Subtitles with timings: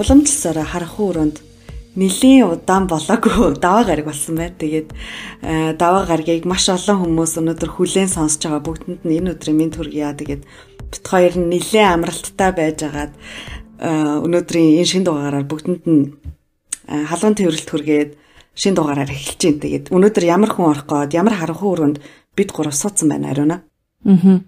[0.00, 1.36] уламжлалсараа харах өрөөнд
[2.00, 4.56] нэлийн удаан болоогүй даваа гараг болсон байна.
[4.56, 4.88] Тэгээд
[5.76, 10.16] даваа гарагийг маш олон хүмүүс өнөөдөр хүлээн сонсож байгаа бүгдэнд нь энэ өдрийн минь төргийа.
[10.16, 10.42] Тэгээд
[10.90, 13.12] бит хоёр нь нэлийн амралттай байжгаад
[14.24, 16.04] өнөөдрийн энэ шин дугаараар бүгдэнд нь
[16.88, 18.10] халуун төвөрлөлт хүргээд
[18.56, 19.62] шин дугаараар эхэлж байна.
[19.66, 21.98] Тэгээд өнөөдөр ямар хүн орох гээд ямар харанхуй өрөөнд
[22.38, 23.66] бид гурав суудсан байна ариуна.
[24.06, 24.40] Аа.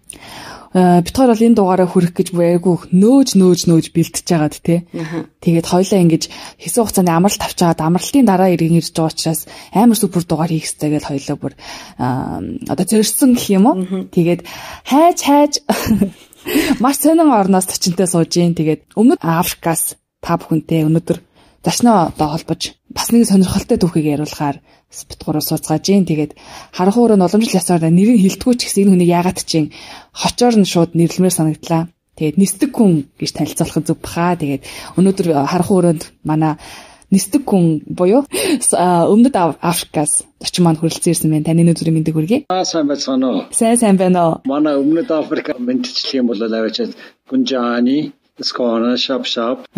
[0.73, 4.89] Э, хоёр бол энэ дугаараа хүрэх гэж айгүй нөөж нөөж нөөж бэлтэж байгаад те.
[5.45, 9.45] Тэгээд хоёлаа ингэж хэсэг хугацаанд амралт авчаад амралтын дараа иргэн ирж байгаа учраас
[9.77, 11.53] амар супер дугаар хийх хэрэгтэй гэж хоёлаа бүр
[12.73, 13.77] одоо зөрсөн гэх юм уу.
[14.09, 14.41] Тэгээд
[14.89, 15.53] хайж хайж
[16.83, 18.57] маш сонин орноос төчөнтэй сууж ийн.
[18.57, 21.21] Тэгээд өмнөд Африкаас та бүхэнтэй өнөөдөр
[21.65, 24.65] зочноо одоо холбож бас нэг сонирхолтой түүхийг яриулахаар
[25.09, 26.05] бит гурав сууцгааж ийн.
[26.05, 26.33] Тэгээд
[26.77, 29.73] харанхуй өрөөнд уламжлал ясаар нэрийг хилдэггүй ч гэсэн энэ хүнийг яагаад чинь
[30.13, 31.83] хочоор нь шууд нэрлэмээр санагдлаа.
[32.17, 34.37] Тэгээд нисдэг хүн гэж танилцуулах зүг баха.
[34.37, 34.63] Тэгээд
[35.01, 36.61] өнөөдөр харанхуй өрөөнд манай
[37.13, 41.49] нисдэг хүн буюу өмнөд Африкаас орчин маань хүрэлцэн ирсэн байна.
[41.49, 42.39] Таны өдрийн мэндийг хүргэе.
[42.49, 43.41] Аа сайн байцгаана уу?
[43.53, 44.35] Сайн сайн байна уу?
[44.49, 46.97] Манай өмнөд Африк мэдчлэх юм бол аваачаад
[47.29, 49.69] Гунжаани Скона шап шап.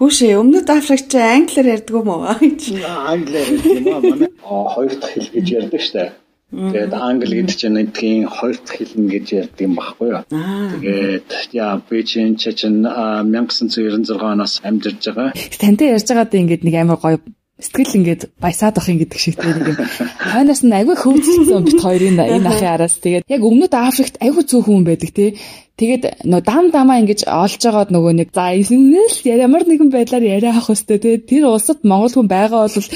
[0.00, 2.24] Хүүшээ өмнөд Африкч англиар ярьдаг юм уу?
[2.24, 4.00] Англиар ярьдаг юм аа.
[4.00, 6.04] Манай хоёр дахь хэл гэж ярьдаг штэ.
[6.46, 10.22] Тэгээд англи гэдэг чинь эдгийн хоёр дахь хэл нь гэж ярьдаг юм баггүй юу?
[10.30, 15.36] Тэгээд яа би чинь чинь 1996 оноос амьдарч байгаа.
[15.60, 17.18] Тантай ярьж байгаад ингээд нэг амар гоё
[17.56, 19.88] сэтгэл ингээд баясаад ах юм гэдэг шиг тийм нэг юм.
[20.20, 24.84] Хойноос нь агүй хөөцсөн бит хоёрын энэ ахын араас тэгээд яг өмнөд Африкт агүй цөөхөн
[24.84, 25.40] хүн байдаг тий.
[25.80, 30.52] Тэгээд нөө дам дамаа ингэж олж байгаад нөгөө нэг за ингээл ямар нэгэн байдлаар яриа
[30.52, 31.16] авах хөстэй тий.
[31.16, 32.88] Тэр улсад монгол хүн байгаа бол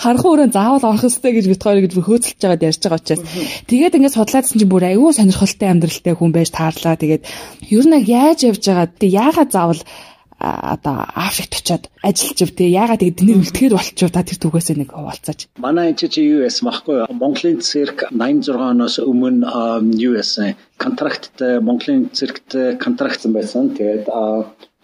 [0.00, 3.24] хархан өрөө заавал орох хөстэй гэж бит хоёр гэж хөөцөлж байгаад ярьж байгаа учраас.
[3.68, 7.00] Тэгээд ингээд судлаадсан чинь бүр агүй сонирхолтой амьдралтай хүн байж таарлаа.
[7.00, 7.24] Тэгээд
[7.72, 9.80] ер нь яаж явж байгаа тий яагаад заавал
[10.74, 14.90] одоо Африкт очиод ажиллаж ив те ягаад тэгээд тэний үлдэхээр болчихв та тэр түгээс нэг
[14.94, 15.40] хуваалцаач.
[15.58, 19.46] Манай энэ чи US махгүй Монголын цирк 86 оноос өмнө
[20.10, 20.30] US
[20.78, 23.74] контракттай Монголын циркт контрактсан байсан.
[23.74, 24.06] Тэгээд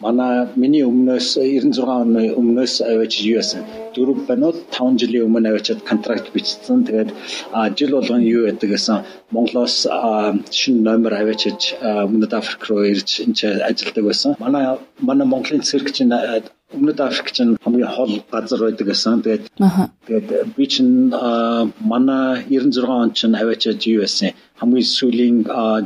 [0.03, 3.63] манай миний өмнөөс 96 оны өмнөөс аваач юу яасан
[3.95, 6.85] 4 банууд 5 жилийн өмнө аваачаад контракт бичсэн.
[6.89, 7.11] Тэгээд
[7.79, 9.77] жил болгон юу яадаг гэсэн Монголоос
[10.59, 14.37] шинэ номер аваачиж Өмнөд Африк руу ирж энэ ажилладаг байсан.
[14.45, 14.65] Манай
[14.99, 16.13] манай Монголын цирк чинь
[16.73, 19.23] Өмнөд Африк чинь хамгийн хол газар байдаг гэсэн.
[19.23, 19.45] Тэгээд
[20.07, 21.13] тэгээд би чинь
[21.93, 25.37] манай 96 он чинь аваачаад юу яасан хамгийн сүүлийн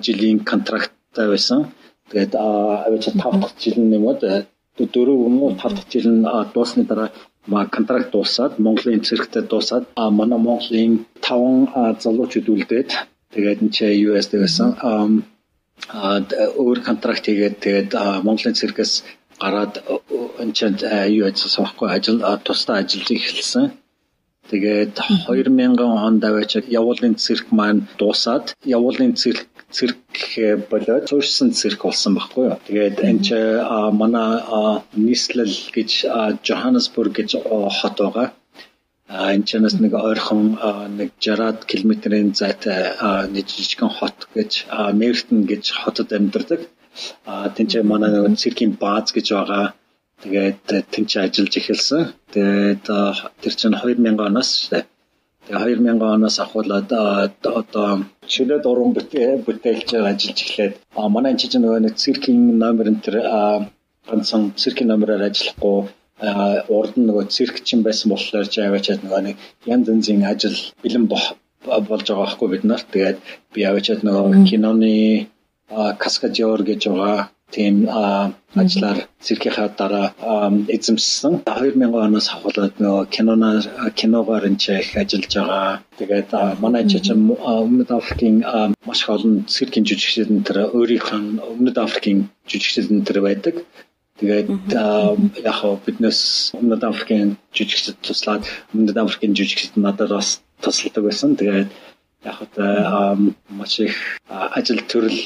[0.04, 1.60] жилийн контракттай байсан.
[2.10, 4.20] Тэгээд аваач 5 дахь жил нь юмуд
[4.94, 5.50] дөрөв юм уу?
[5.60, 6.24] 5 дахь жил нь
[6.54, 7.10] дуусны дараа
[7.52, 9.84] ма контракт дуусаад Монголын цэрэгтэй дуусаад
[10.18, 12.90] манай Монголын 5 залуучууд үлдээд
[13.34, 14.70] тэгээд энэ чи US дээрсэн
[16.62, 17.90] өөр контракт хийгээд тэгээд
[18.26, 18.92] Монголын цэрэгээс
[19.42, 19.74] гараад
[20.42, 20.64] энэ чи
[21.18, 23.66] юу ажилласан байхгүй ажил тусдаа ажиллаж эхэлсэн.
[24.50, 24.94] Тэгээд
[25.26, 28.46] 2000 онд аваач явуулын цэрэг маань дуусаад
[28.76, 29.98] явуулын цэрэг цирк
[30.70, 32.58] болоод суурьсан цирк болсон байхгүй юу.
[32.66, 33.28] Тэгээд энэ ч
[34.00, 34.40] манай
[35.06, 35.90] нийслэл гэж
[36.46, 37.30] Johannesburg гэж
[37.78, 38.28] хот байгаа.
[39.08, 40.58] А энэ чанаас нэг ойрхон
[40.98, 42.94] нэг 60 км-ийн зайтай
[43.34, 44.52] нэг жижигхэн хот гэж
[45.00, 46.60] Мертон гэж хотод амьдардаг.
[47.26, 49.66] А тэнцээ манай нэг циркийн бааз гэж байгаа.
[50.22, 52.02] Тэгээд тэнцээ ажиллаж эхэлсэн.
[52.32, 52.84] Тэгээд
[53.42, 54.50] тэр чинь 2000 оноос.
[55.46, 56.90] Тэгээ 2000 оноос ахуулаад
[57.60, 57.88] одоо
[58.32, 58.90] чөлөөд уран
[59.46, 60.74] бүтээлч ажиллаж эхлээд
[61.14, 63.16] манай энэ чинь нөгөө нэг циркийн номер энэ төр
[64.08, 65.78] ганцхан циркийн номероор ажиллахгүй
[66.76, 69.36] урд нь нөгөө циркчин байсан болохоор ч аваачаад нөгөө нэг
[69.72, 71.26] янз янзын ажил бэлэн болж
[72.08, 72.86] байгаа байхгүй бид нарт.
[72.92, 73.18] Тэгээд
[73.52, 74.94] би аваачаад нөгөө киноны
[76.02, 77.86] каскадер гэж байгаа тийм
[78.60, 80.08] ажлаар циркийнхаа дараа
[80.76, 81.32] эзэмссэн.
[81.46, 83.64] 2000 оноос хавуулаад нөгөө киноноор
[83.98, 85.80] киногоор энэ их ажиллаж байгаа.
[85.98, 86.30] Тэгээд
[86.64, 88.36] манай чичим Өмнөд Африкийн
[88.88, 92.20] маш олон циркийн жүжигчдэн тэр өөрийнх нь Өмнөд Африкийн
[92.50, 93.54] жүжигчдэн тэр байдаг.
[94.20, 94.48] Тэгээд
[95.48, 98.42] яг хоо биднес Өмнөд Африкийн жүжигчд туслаад
[98.74, 101.36] Өмнөд Африкийн жүжигчд надад бас тусалдаг байсан.
[101.36, 101.70] Тэгээд
[102.24, 103.16] яг хоо
[103.58, 103.94] маш их
[104.26, 105.20] ажил төрөл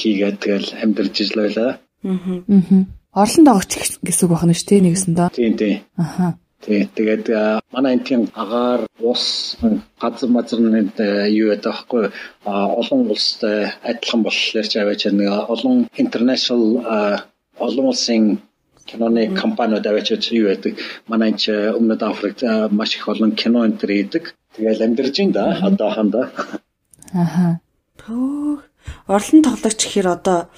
[0.00, 1.72] хийгээд тэгэл амьдарч ижил байлаа.
[2.04, 2.84] Аа.
[3.12, 5.28] Орлон дагагч гэсэн үг байна шүү дээ нэгэсэндээ.
[5.34, 5.76] Тийм тийм.
[5.98, 6.38] Аха.
[6.60, 7.26] Тий, тэгээд
[7.72, 9.56] манай энтийн агаар ус
[9.98, 10.92] газар мазрын
[11.32, 12.04] юу байдаг аахгүй
[12.44, 16.64] олон улстай адилхан болохоор ч аваач нэг олон international
[17.66, 18.22] олон улсын
[18.88, 20.76] киноны компаниуд аваач юу байдаг
[21.10, 22.40] манай энэ өмнөд Африкт
[22.78, 24.24] маш их олон кино энтер хийдэг.
[24.54, 26.24] Тэгээд амьдарч ин да одоохондоо.
[27.24, 27.60] Аха.
[28.00, 28.69] Төөх
[29.06, 30.48] Орлон тоглогч гэхээр одоо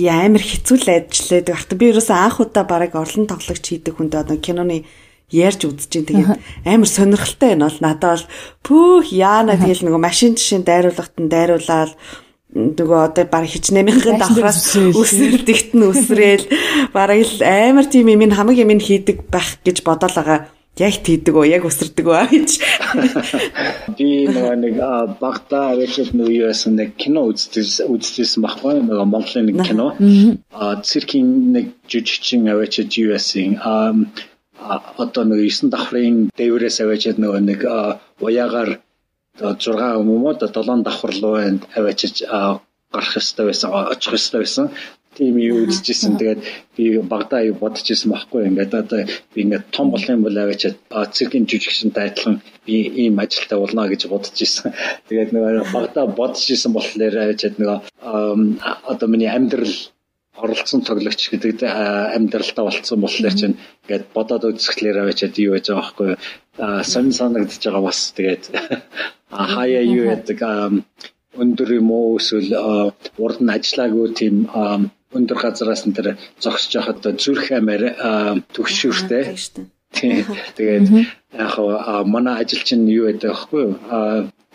[0.00, 4.36] амар хэцүү л ажиллаад багт би ерөөсөө анх удаа бараг орлон тоглогч хийдэг хүнд одоо
[4.40, 4.88] киноны
[5.28, 8.26] ярьж үзэж чинь тэгээд амар сонирхолтой байна бол надад бол
[8.64, 11.92] пүүх яана тэгэл нөгөө машин жишээ дайруулгад нь дайруулаад
[12.52, 16.44] нөгөө одоо баг хичнээн мянган давхраас өсрөл дэгтэн өсрөөл
[16.92, 21.52] бараг л амар тийм юм хамаг юм хийдэг байх гэж бодоол байгаа яг тийдэг үү
[21.52, 22.50] яг өсөрдөг үү гэж.
[23.96, 24.80] Би нэг
[25.20, 25.76] багтаа
[26.32, 29.92] юу яасан нэг кино үзчихсэн үзчихсэн байхгүй нөгөө Монголын нэг кино.
[30.56, 33.60] А циркийн нэг жижигчин аваад юу яасан?
[33.60, 33.92] А
[34.96, 37.60] одоо нөгөө 9 давхрын дээврээс аваад нөгөө нэг
[38.24, 38.80] уяагаар
[39.40, 41.36] 6 өмөмөд 7 давхар руу
[41.76, 42.00] аваад
[42.92, 44.70] гарах ёстой байсан очих ёстой байсан
[45.16, 46.16] тийм юу үзчихсэн.
[46.18, 46.40] Тэгээд
[46.76, 48.48] би багадаа юу бодож ирсэн байхгүй.
[48.48, 49.00] Ингээд одоо
[49.34, 50.76] би ингээд том болох юм бол аваачаад
[51.12, 52.74] циркийн жүжигчэнтэй адилхан би
[53.04, 54.72] ийм ажилтаа болно гэж бодож ирсэн.
[55.08, 57.78] Тэгээд нөгөө багадаа бодож ирсэн болохоор аваачаад нөгөө
[58.92, 59.76] одоо миний амьдрал
[60.36, 61.60] оролцсон тоглогч гэдэг
[62.16, 66.10] амьдралтаа болцсон болохоор чинь ингээд бодоод үзэхлээр аваачаад юу яаж байгаа байхгүй.
[66.88, 68.44] Сонь санагдаж байгаа бас тэгээд
[69.54, 70.40] хаяа юу яадаг
[71.36, 72.52] өндөр юм уу эсвэл
[73.24, 74.36] урд нь ажиллаагүй тийм
[75.16, 77.82] өндөр газараас нь тэр зогсож байхад зүрх амаар
[78.54, 79.24] төгшөөртэй.
[79.92, 80.86] Тэгээд
[81.36, 81.54] яг
[82.08, 83.66] манай ажил чинь юу байдаг вэ хөөе?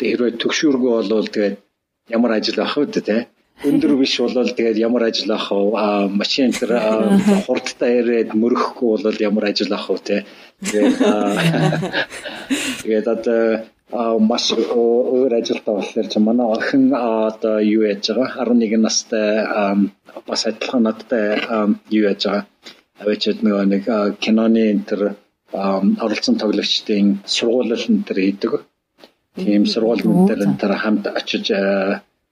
[0.01, 1.55] хэрвээ төгшөөргүй болвол тэгээд
[2.09, 3.17] ямар ажил байх вэ те?
[3.65, 6.09] өндөр биш болол тэгээд ямар ажил ах вэ?
[6.13, 6.77] Машин тэр
[7.45, 10.17] хурдтай ирээд мөрөхгүй болол ямар ажил ах вэ те?
[10.61, 10.97] Тэгээд
[12.85, 19.29] тэгээд одоо маш өөр ажилтаа болохоор чи манай охин одоо юу яаж байгаа 11 настай
[20.27, 21.39] бас адилхан надтай
[21.97, 22.45] юу яаж байгаа
[22.99, 23.85] авчид нөгөө нэг
[24.23, 25.15] киноны энэ
[26.03, 28.53] оролцсон тоглогчдын сургуулал энэ төр хийдэг.
[29.39, 31.45] Тийм сургууль энэ төр хамт очиж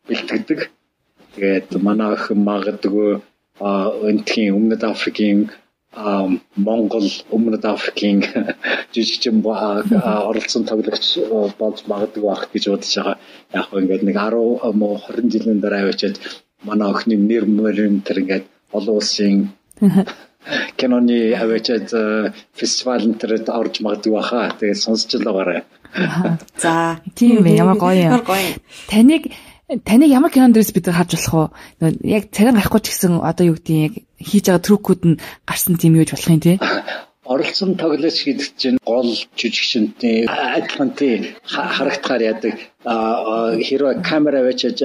[0.08, 0.60] бэлтгэдэг.
[1.36, 3.22] Тэгээд манай охин магадгүй
[4.10, 5.40] энтхийн өмнөд Африкийн
[5.96, 8.20] Монгол өмнөд Африкийн
[8.94, 11.20] жижигчин оролцсон тоглогч
[11.60, 13.18] болж магадгүй байх гэж бодож байгаа.
[13.54, 16.20] Яг гоо ингээд нэг 10 муу 20 жилийн дараа авчиад
[16.64, 18.46] манай охины нэр мөрөн тэр ингээд
[18.76, 19.56] олон улсын
[20.78, 21.88] киноны авчиад
[22.54, 24.52] фестивал энтерд орж магадгүй баха.
[24.60, 25.64] Тэгээд сонсч л байгаарай.
[26.60, 28.20] За тийм ээ ямар гоё юм.
[28.92, 29.32] Таныг
[29.66, 31.52] таныг ямар кинонд дээрс бид харж болох
[31.82, 31.98] вэ?
[32.06, 35.20] Яг царин гарахгүй ч гэсэн одоо юу гэдгийг яг хийж байгаа трюкүүд нь
[35.50, 36.54] гарсан тийм юу гэж болох юм те?
[37.26, 39.10] оролцсон тоглож гэдэг чинь гол
[39.40, 42.56] жүжигчнтэй адилхан тий харагдахаар яадаг
[43.66, 44.78] хэрвээ камера авчиж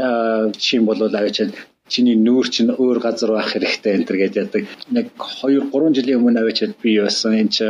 [0.56, 1.52] жишээ бол авчиж
[1.92, 4.64] чиний нүүр чинь өөр газар байх хэрэгтэй энэ төр гэж яадаг
[4.96, 7.68] нэг 2 3 жилийн өмнө авчиж би яасан энэ чи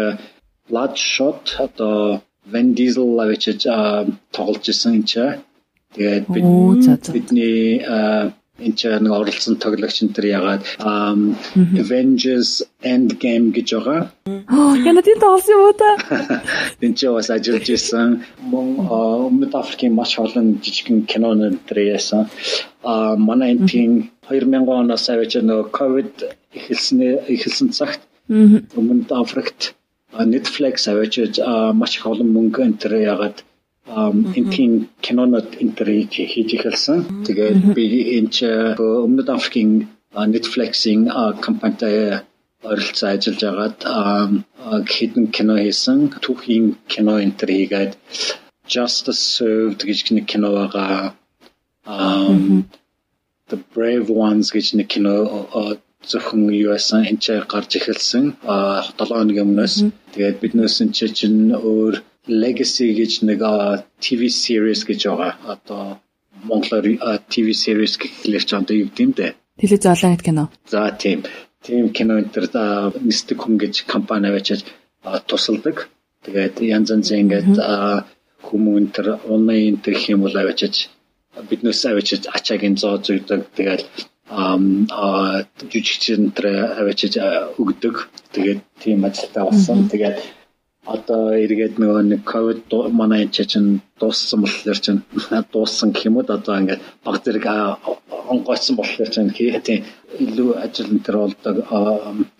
[0.70, 2.22] Bloodshot одоо
[2.52, 3.66] Vin Diesel авчиж
[4.30, 5.24] тоглож исэн энэ чи
[5.94, 6.24] тэгээд
[7.14, 7.82] бидний
[8.60, 10.62] энэ ч нэг оролцсон тоглогч энэ төр ягаад
[11.80, 14.02] Avengers Endgame гэж байгаа.
[14.84, 15.90] Яна тийм тоглосон юм уу та?
[16.84, 18.20] Энэ ч бас ажиллаж исэн
[18.52, 22.28] өмнөд Африкийн маш олон жижигхэн кинонууд дээр яасан.
[22.84, 23.90] А манай энэ тийм
[24.28, 26.14] 2000 оноос авч нөгөө ковид
[26.52, 26.98] эхэлсэн
[27.32, 29.72] эхэлсэн цагт өмнөд Африкт
[30.12, 31.40] Netflix авч
[31.80, 33.36] маш их олон мөнгө энэ төр ягаад
[34.38, 37.26] энтийн кинонод интерийг хийж эхэлсэн.
[37.26, 37.84] Тэгээд би
[38.18, 38.38] энэ ч
[38.78, 41.10] өмнөд Африкийн Netflix-ийн
[41.46, 42.22] компанитай
[42.62, 43.78] ойролцоо ажиллаж агаад
[44.94, 45.98] хэдэн кино хийсэн.
[46.24, 47.92] Түүхийн кино интер хийгээд
[48.72, 51.14] Justice Served гэж нэг кино байгаа.
[53.50, 55.14] The Brave Ones гэж нэг кино
[56.10, 58.24] зөвхөн юусан энэ ч гарч эхэлсэн.
[58.46, 59.74] А 7 хоногийн өмнөөс
[60.14, 61.94] тэгээд биднээс энэ чинь өөр
[62.28, 63.40] Legacy гэж нэг
[64.00, 65.32] TV series гэж байгаа.
[65.48, 66.00] Одоо
[66.44, 66.86] Монголоор
[67.32, 69.28] TV series гэхлээр ч одоо юу гэдэм бэ?
[69.60, 70.44] Телевиз олон гэдэг кино.
[70.68, 71.24] За тийм.
[71.60, 72.46] Тийм кино энэ төр
[73.04, 74.64] Mystic Home гэж компани авчиж
[75.28, 75.88] тусалдаг.
[76.24, 77.56] Тэгээд янз янзын ингээд
[78.46, 80.88] хүмүүн төр онлайн төр хэм бол авчиж
[81.48, 83.52] биднээс авчиж ачаагийн зоо зүйдэг.
[83.56, 83.82] Тэгээд
[84.32, 86.46] а жүжигчин тэр
[86.80, 87.20] авчиж
[87.60, 88.08] өгдөг.
[88.32, 89.88] Тэгээд тийм ажилтаа болсон.
[89.92, 90.16] Тэгээд
[90.84, 95.00] одоо эргээд нөгөө нэг ковид манай энэ чинь дууссан болохоор чинь
[95.52, 96.24] дууссан гэх юм уу?
[96.24, 97.46] Одоо ингээд баг зэрэг
[98.32, 99.84] онгойцсон болохоор чинь тийм
[100.24, 101.56] илүү ажил энэ төр болдог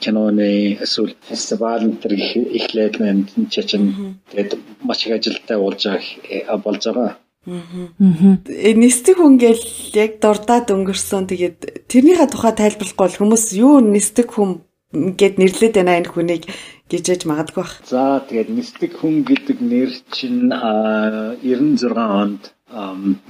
[0.03, 2.13] киноны эсвэл фестивал энэ төр
[2.59, 4.51] эхлээд энэ чинь тэгээд
[4.87, 7.17] маш их ажилтай болж байгаа болж байгаа.
[7.47, 9.65] Э нисдэг хүн гэл
[9.97, 11.25] яг дурдаад өнгөрсөн.
[11.29, 14.61] Тэгээд тэрнийхээ тухай тайлбарлахгүй бол хүмүүс юу нисдэг хүн
[14.93, 16.45] гэд нэрлээд байна энэ хүнийг
[16.91, 17.75] гижээж магадгүй бах.
[17.87, 22.43] За тэгээд мистик хүн гэдэг нэр чинь 96 онд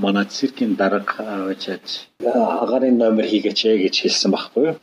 [0.02, 4.76] манай циркийн дарга авчиж агарын номер хийгээч гэж хэлсэн байхгүй юу.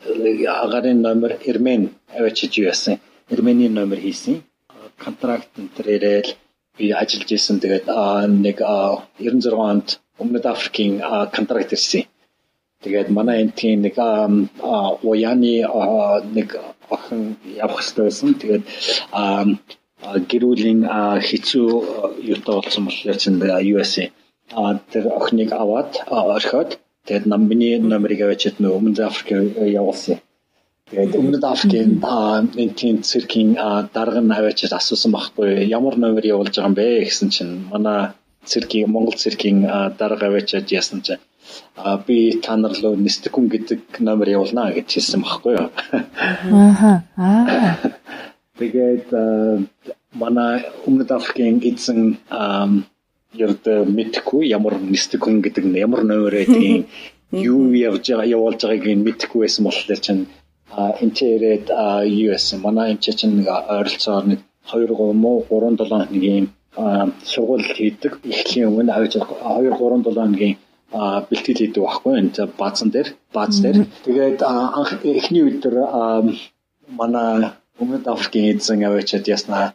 [0.64, 3.02] Агарын номер Эрмен авчиж юу яасан.
[3.30, 4.42] Эрменийн номер хийсэн.
[5.04, 6.30] Контракт энэ ирэл
[6.78, 7.58] би ажиллаж исэн.
[7.62, 7.86] Тэгээд
[8.46, 9.88] нэг 96 онд
[10.22, 10.94] Өмнөд Африкийн
[11.34, 12.06] контракт ирсэн.
[12.82, 13.94] Тэгээд манай энтгийн нэг
[15.02, 15.54] уяаны
[16.36, 16.48] нэг
[16.94, 18.28] охин явах хэрэгтэй байсан.
[18.40, 18.64] Тэгээд
[20.30, 20.80] гэрүүлийн
[21.28, 21.68] хэцүү
[22.32, 23.42] юутай болсон болохоор чинь
[23.74, 24.06] USA
[24.92, 26.70] тэр охиныг аваад орхиод
[27.06, 29.28] тэгээд намны номерыг авчиад нөө өмнөд Африк
[29.80, 30.18] явуулсан.
[30.90, 31.90] Тэгээд өмнөд Африкийн
[32.62, 33.50] энэ циркийн
[33.96, 38.00] дарга нь авчиад асуусан байхгүй ямар номер явуулж байгаа юм бэ гэсэн чинь манай
[38.50, 39.58] циркийн Монгол циркийн
[40.00, 41.20] дарга авчиад яасан чинь
[42.06, 45.68] би та нар руу нистэгүн гэдэг номер явуулнаа гэж хэлсэн байхгүй юу.
[47.16, 47.76] Аа.
[48.58, 49.08] Тэгээд
[50.18, 52.18] манай өмнөд Африкийн эзэн
[53.44, 53.64] ерд
[53.96, 56.88] мэдхгүй ямар нистэгүн гэдэг нь ямар номер байдгийг
[57.32, 60.24] юу явж байгаа явуулж байгааг мэдхгүй байсан болохоор чинь
[61.04, 61.66] энтерэд
[62.24, 64.40] US манай энэ чинь нэг ойролцоогоор нэг
[64.72, 66.46] 2 3 муу 3 7 хоногийн
[67.24, 68.12] сургууль хийдэг.
[68.24, 70.56] Эхлийн өмнө 2 3 7
[70.92, 73.86] хоногийн бэлтгэл хийдэг байхгүй энэ баазан дээр бааз дээр.
[74.04, 75.76] Тэгээд анх эхний үед төр
[76.88, 79.72] манай өмнөд Африкийн эзэн аваачаад яснаа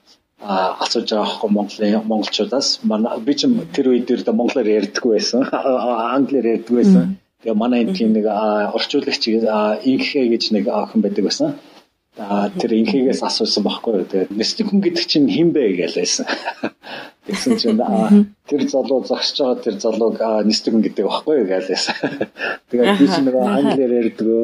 [0.84, 2.67] асууж байгаа хөө Монголын монголчуудаас.
[2.84, 3.41] Манай би ч
[3.75, 5.41] тэр үед дээр монголоор ярьдаггүй байсан.
[6.17, 7.05] Англиар ярьдаггүй байсан.
[7.41, 8.25] Тэгээ манай энэ тийм нэг
[8.77, 9.24] орчуулагч
[9.91, 11.50] инхээ гэж нэг охин байдаг байсан
[12.13, 16.29] тэр инхээс асуусан байхгүй тэгээ нэстэг хүн гэдэг чинь хэн бэ байсан
[17.24, 17.79] Тэгсэн чинь
[18.48, 21.96] тэр залуу зогсож байгаа тэр залууг нэстэгэн гэдэг байхгүй юу гэлээсэн.
[22.70, 24.43] Тэгээд би чинь нөгөө англиар ярьдгөө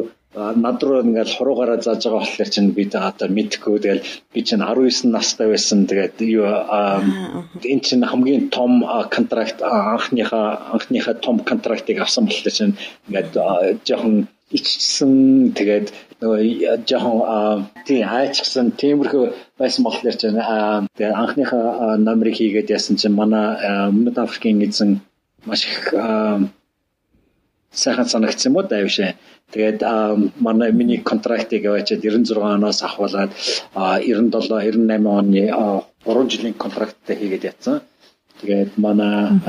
[0.64, 3.84] над руу ингээл хуруугаараа зааж байгаа болохоор чинь би одоо мэдхгүй.
[3.84, 5.92] Тэгэл би чинь 19 настай байсан.
[5.92, 12.80] Тэгээд юу энэ чинь хамгийн том контракт анхныхаа анхныхаа том контрактыг авсан болохоор чинь
[13.12, 13.36] ингээд
[13.84, 19.24] жоохон ичсэн тэгээд нөгөө жоохон тийм айч гэсэн тиймэрхүү
[19.60, 23.56] байсан болохоор ч тэгээд анхныхаа номерыг хийгээд яасан чинь манай
[23.88, 25.00] өмнөд Африкийн эзэн
[25.48, 25.96] маш их
[27.72, 29.16] сайхан санагдсан юм уу дайвшаа.
[29.54, 29.80] Тэгээд
[30.40, 33.32] манай миний контрактыг аваачаад 96 оноос ахуулаад
[33.74, 35.44] 97 98 оны
[36.06, 37.82] 3 жилийн контракттай хийгээд ятсан.
[38.42, 39.40] Тэгээд манай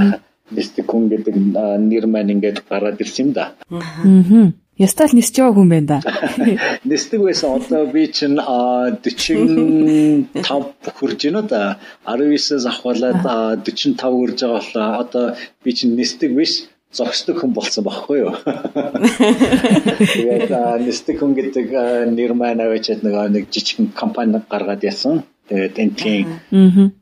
[0.50, 1.34] Мистик хүн гэдэг
[1.78, 3.54] нэр маань ингээд гараад ирсэн юм да.
[3.70, 4.50] Аа.
[4.80, 5.98] Ястал нисч байгаа хүн байна да.
[6.88, 11.76] Нисдэг байсан одоо би чинь 45 хүрж байна да.
[12.08, 13.20] 19-ээс ахвалаад
[13.68, 16.64] 45 хүрж байгаа болоо одоо би чинь нисдэг биш
[16.96, 18.32] зогсдог хүн болсон байхгүй юу.
[20.16, 20.48] Тэгээд
[20.86, 21.68] нисдэг хүн гэдэг
[22.16, 25.28] нэр маань аваачаад нэг жижигхэн компани гаргаад ясан.
[25.50, 26.40] Тэгээд энтгийн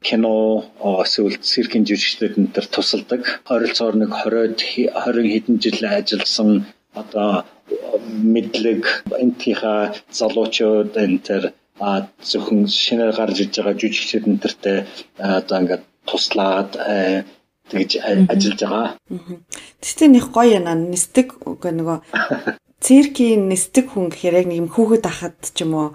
[0.02, 3.22] кино эсвэл циркийн жүжигчдүүд энэ төр тусалдаг.
[3.46, 6.66] Ойролцоогоор нэг 20 20 хэдэн жил ажилласан
[6.96, 7.44] одоо
[8.34, 8.82] мэдлэг
[9.24, 11.44] энтийнхаа залуучууд энэ төр
[11.80, 14.78] а зөвхөн шинээр гарч иж байгаа жүжигчид энтертэй
[15.18, 16.72] одоо ингээд туслаад
[17.70, 18.86] тэгж ажиллаж байгаа.
[19.82, 21.98] Тэгтээ нэг гоё яна нисдэг үгүй нөгөө
[22.84, 25.88] циркийн нисдэг хүн гэхээр яг нэг юм хүүхэд ахад ч юм уу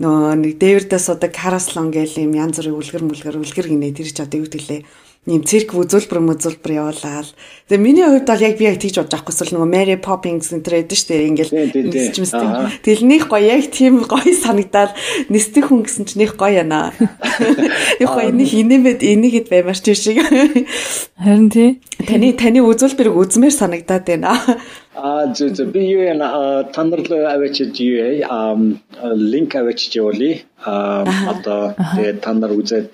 [0.00, 4.18] нөгөө нэг дээвэрдээ судаг караслон гээл юм янз бүрийн үлгэр мүлгэр үлгэр гинэ тэр ч
[4.24, 4.80] одоо юу гэдгэлээ
[5.22, 7.30] нэм цирк үзүүлбэр мүзүүлбэр явуулаад.
[7.70, 10.98] Тэгээ миний хувьд бол яг би яг тэгж бодож эсвэл нөгөө Mary Poppins энэ гэдэг
[10.98, 11.30] шүү дээ.
[11.30, 11.54] Ингээл
[11.94, 12.48] нисчмэстэй.
[12.82, 14.98] Тэгэл них гоё яг тийм гоё санагдаад
[15.30, 16.90] нисдэг хүн гэсэн чинь них гоё яана.
[18.02, 20.18] Яг гоё нэг инэмэд энийгэд баймар ч шиг.
[21.14, 21.78] Харин тий.
[22.08, 24.34] Таны таны үзүүлбэрийг үзмээр санагдаад байна.
[24.94, 28.56] А зэ зэ би юу яна танарлаа авчиж юу яа
[29.14, 30.42] линк авчиж явуулъя.
[30.64, 32.92] А одоо тэгээд та нар үзээд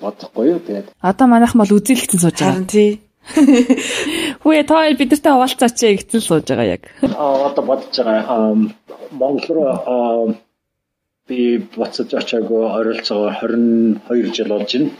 [0.00, 2.52] бодохгүй юу тэгээд Одоо манайхан бол үзэлэгтэн сууж байгаа.
[2.52, 2.90] Харин тий.
[4.42, 6.82] Хүүе та бидэртэй хаваалцаач гэсэн сууж байгаа яг.
[7.02, 8.54] А одоо бодож байгаа.
[9.12, 10.34] Монгол руу
[11.28, 13.52] би буцаж очиагүй ойролцоогоор
[14.10, 14.90] 22 жил болж байна.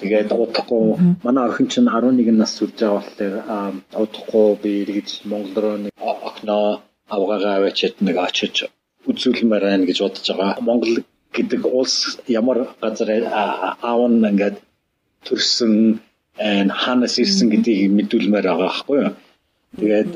[0.00, 0.84] Тэгээд удахгүй
[1.26, 5.92] манай охин чинь 11 нас хүрч байгаа болохоор удахгүй би эргэж Монгол руу нэг
[6.28, 6.58] окно
[7.14, 8.56] авгаагаа авчиад нэг очиж
[9.10, 10.62] үзүүлмээр байна гэж бодож байгаа.
[10.68, 10.94] Монгол
[11.36, 11.96] гэдэг улс
[12.40, 13.10] ямар газар
[13.82, 14.56] аав нь ингээд
[15.26, 15.72] төрсөн
[16.82, 19.14] хаанаас ирсэн гэдгийг мэдүүлмээр байгаа байхгүй юу.
[19.80, 20.12] Тэгээд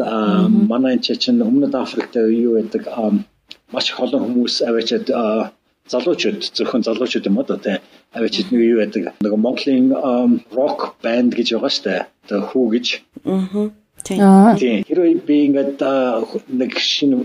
[0.71, 2.85] манай энэ чинь өмнөд Африкт юу байдаг?
[3.73, 5.07] Маш их олон хүмүүс аваачаад
[5.89, 7.79] залуучууд зөвхөн залуучууд юм одоо тий.
[8.13, 9.15] Аваачид нэг юу байдаг?
[9.21, 9.87] Нэг Монголын
[10.53, 12.07] рок банд гэж байгаа штэ.
[12.29, 12.87] Одоо хүү гэж.
[14.19, 14.57] Аа.
[14.59, 14.83] Тий.
[14.83, 15.79] Хэрвээ би ингээд
[16.51, 17.17] нэг шинэ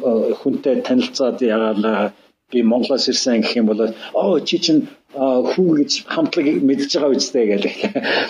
[0.41, 2.13] хүнтэй танилцаад ягаалаа
[2.51, 3.81] би Монголоос ирсэн гэх юм бол
[4.13, 4.87] оо чи чинь
[5.51, 7.75] хүү гэж хамтлаг мэдж байгаа үстэй гэдэг.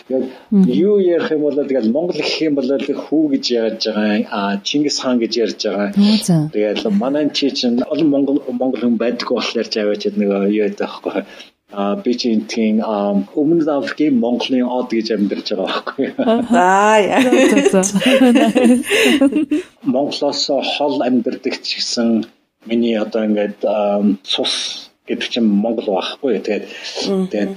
[0.10, 0.26] Тэгээд
[0.74, 4.98] юу ярих юм бол тэгэл Монгол гэх юм бол хүү гэж яаж байгаа а Чингис
[5.06, 5.94] хаан гэж ярьж байгаа.
[6.50, 10.82] Тэгээд манай чи чинь олон Монгол Монгол хүн байдаг болохоор ч аваач нэг юу яадаг
[10.82, 11.22] байхгүй.
[11.70, 16.08] А би чи тийм өмнөд Африкийн Монголын од гэж амьдарч байгаа байхгүй.
[16.58, 17.22] Аа яа.
[19.84, 22.26] Монголоос хол амьдардаг ч гэсэн
[22.66, 23.62] миний одоо ингээд
[24.24, 26.40] цус гэдэг чинь Монгол байхгүй.
[26.44, 26.66] Тэгээд
[27.32, 27.56] тэгээд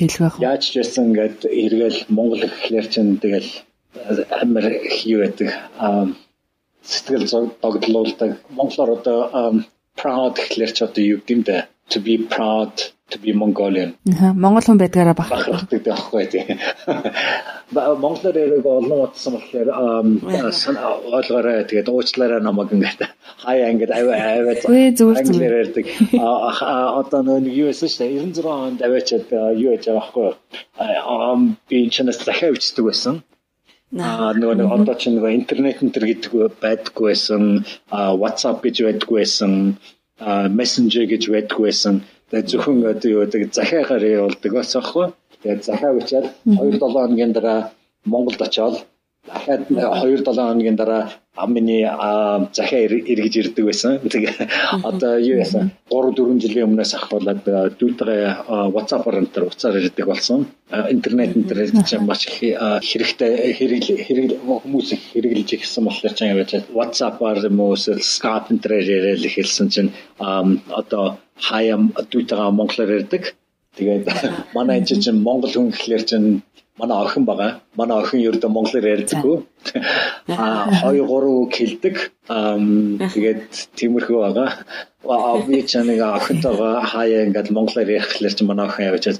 [0.00, 0.36] тэлэх байх.
[0.40, 3.50] Яаж ч байсан ингээд эргээл Монгол гэхлээр чинь тэгэл
[4.32, 4.64] амар
[5.04, 5.50] юу байдаг.
[6.80, 7.28] Сэтгэл
[7.60, 8.40] догдлуулдаг.
[8.56, 9.18] Монголоор одоо
[10.00, 11.68] proud гэхлээр ч одоо юу гэдэм бэ?
[11.92, 12.72] To be proud
[13.10, 13.96] to be Mongolian.
[14.36, 16.60] Монгол хүн байдгаараа бахархдаг байхгүй тийм.
[17.72, 19.68] Монголоор яриг олон утсан болохоор
[21.16, 23.00] ойлгоорой тэгээд уучлаарай намайг ингээд
[23.44, 24.60] хаяа ингээд аваа аваад
[25.24, 25.86] англиар ярьдаг.
[26.20, 27.96] Одоо нэг юу эсвэл
[28.28, 30.36] 96 онд аваачаад юу яж байгаа
[30.76, 31.48] байхгүй.
[31.68, 33.24] Би чинээс захиа бичдэг байсан.
[33.96, 37.64] Аа нөгөө нэг одоо ч нөгөө интернет энэ төр гэдэг байдаггүй байсан.
[37.88, 39.80] WhatsApp гэж байдаггүй байсан.
[40.52, 45.06] Messenger гэж байдаггүй байсан Тэгээд зөвхөн одоо юу гэдэг захиагаар явуулдаг бас аахгүй.
[45.42, 47.72] Тэгээд захиа бичээд 2-7 хоногийн дараа
[48.04, 48.84] Монголд очиод
[49.28, 51.04] дахиад 2-7 хоногийн дараа
[51.38, 51.86] амны
[52.52, 52.80] захиа
[53.12, 53.98] эргэж ирдэг байсан.
[54.02, 54.34] Тэгээ
[54.90, 57.40] одоо юу яасан 3 4 жилийн өмнөөс ахвалаад
[57.78, 58.22] дүүтэйгээ
[58.74, 60.46] WhatsApp-аар энэ уцаар ирдэг болсон.
[60.94, 67.60] Интернет интернет чинь маш хэрэгтэй хэрэг хүмүүс хэрэглэж ирсэн болохоор ч юм яаж WhatsApp-аар юм
[67.60, 71.78] уу Skype интернет яриад эхэлсэн чинь одоо хаяа
[72.10, 73.22] дүүтэйгээ монголоор ярьдаг.
[73.78, 74.04] Тэгээд
[74.56, 76.42] манай энэ чинь монгол хүн гэхлээр чинь
[76.78, 77.60] манай охин байгаа.
[77.76, 79.36] Манай охин ердөө монголоор ярьдаггүй.
[80.30, 81.96] Аа 2 3 үг хэлдэг.
[83.12, 83.42] Тэгээд
[83.78, 84.48] тиймэрхүү байгаа.
[85.04, 89.18] Аа би ч нэг охинтойгоо хаяа ингээд монголоор ярихлаар чинь манай охин явж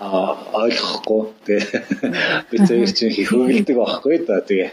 [0.00, 1.82] а ойлгохгүй тэгээ
[2.48, 4.70] би тэр чинь хөвгөлдөг байхгүй да тэгээ.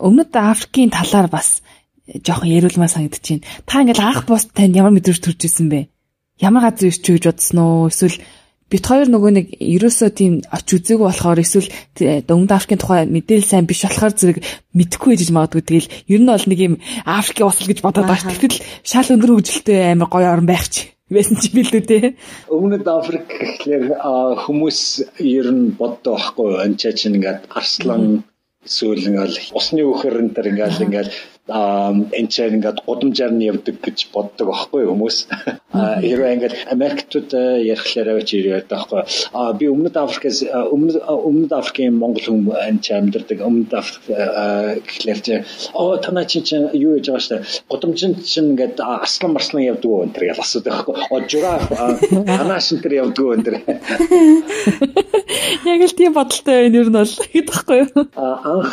[0.00, 1.60] Өмнөд Африкийн талаар бас
[2.08, 3.44] жоохон яриулмаа санагдчихээн.
[3.68, 5.92] Та ингээл анх бус танд ямар мэдрэмж төрж исэн бэ?
[6.40, 7.92] Ямар газар ирч гэж бодсон уу?
[7.92, 8.16] Эсвэл
[8.72, 11.68] бит хоёр нөгөө нэг ерөөсөө тийм оч үзээгүй болохоор эсвэл
[12.24, 14.38] Дөнгөд Африкийн тухай мэдээлэл сайн биш болохоор зэрэг
[14.72, 15.62] мэдэхгүй гэж магадгүй.
[15.62, 18.32] Тэгэл ер нь бол нэг юм Африкийн усал гэж бодоод байгаа.
[18.32, 22.16] Тэгтэл шал өндөр хөгжилтэй амар гоё орн байх чи байсан чи билүү те.
[22.48, 23.84] Өмнөд Африк гэхлээр
[24.48, 24.80] хүмүүс
[25.20, 28.24] ер нь боддог байхгүй энэ чинь ингээд арслан
[28.64, 31.12] эсвэл ингээл усны үхэр энэ төр ингээл ингээл
[31.50, 35.16] энэ ч ингээд гудамжаар нь явдаг гэж боддог байхгүй хүмүүс.
[35.74, 37.30] Хэрвээ ингээд Америктууд
[37.66, 39.02] ярихлаараа ч яриад байхгүй.
[39.34, 45.34] А би өмнөд Африкээс өмнөд Африкийн Монгол хүн энэ ч амьдардаг өмнөд Африк гэхлээр чи
[45.74, 46.46] оо танаа чи
[46.78, 47.42] юу яж байгаа штэ.
[47.66, 50.94] Гудамжинд чинь ингээд аслан марслан явдаг уу энэ төр гэж асуудаг байхгүй.
[51.10, 51.66] О жираф
[52.22, 53.56] танаа шин тэр явдаг уу энэ төр.
[55.66, 58.06] Яг л тийм бодолтой байна ер нь бол гэдэгхгүй юу.
[58.14, 58.72] Анх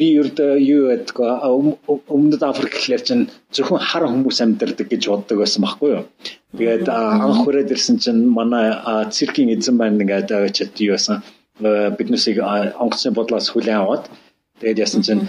[0.00, 5.62] би ердөө юу ядгаа өмнөд Африк гэхлээр чинь зөвхөн хар хүмүүс амьдардаг гэж боддог байсан
[5.64, 6.04] байхгүй юу.
[6.58, 8.66] Тэгээд анх хүрээд ирсэн чинь манай
[9.14, 11.22] циркийн эзэн маань ингээд авчиад юу байсан
[11.98, 12.38] биднээсийг
[12.82, 14.04] онгоцны бодлоос хүлээн аваад
[14.60, 15.22] тэгээд ясан чинь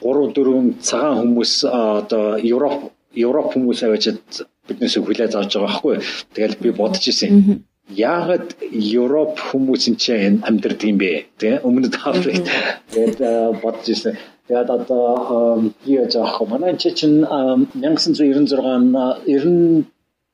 [0.00, 4.22] 3 4 цагаан хүмүүс одоо Европ Европ хүмүүс авчиад
[4.68, 6.04] биднээсийг хүлээж авч байгаа байхгүй юу.
[6.34, 11.26] Тэгээд би бодож ирсэн яагаад Европ хүмүүс энэ амьдардаг юм бэ?
[11.38, 12.46] Тэ өмнөд Африкт
[12.94, 13.18] тэгээд
[13.62, 14.14] бодож ирсэн.
[14.50, 16.46] Тэгээд одоо юу авах вэ?
[16.50, 19.84] Манай чи чинь 1996 90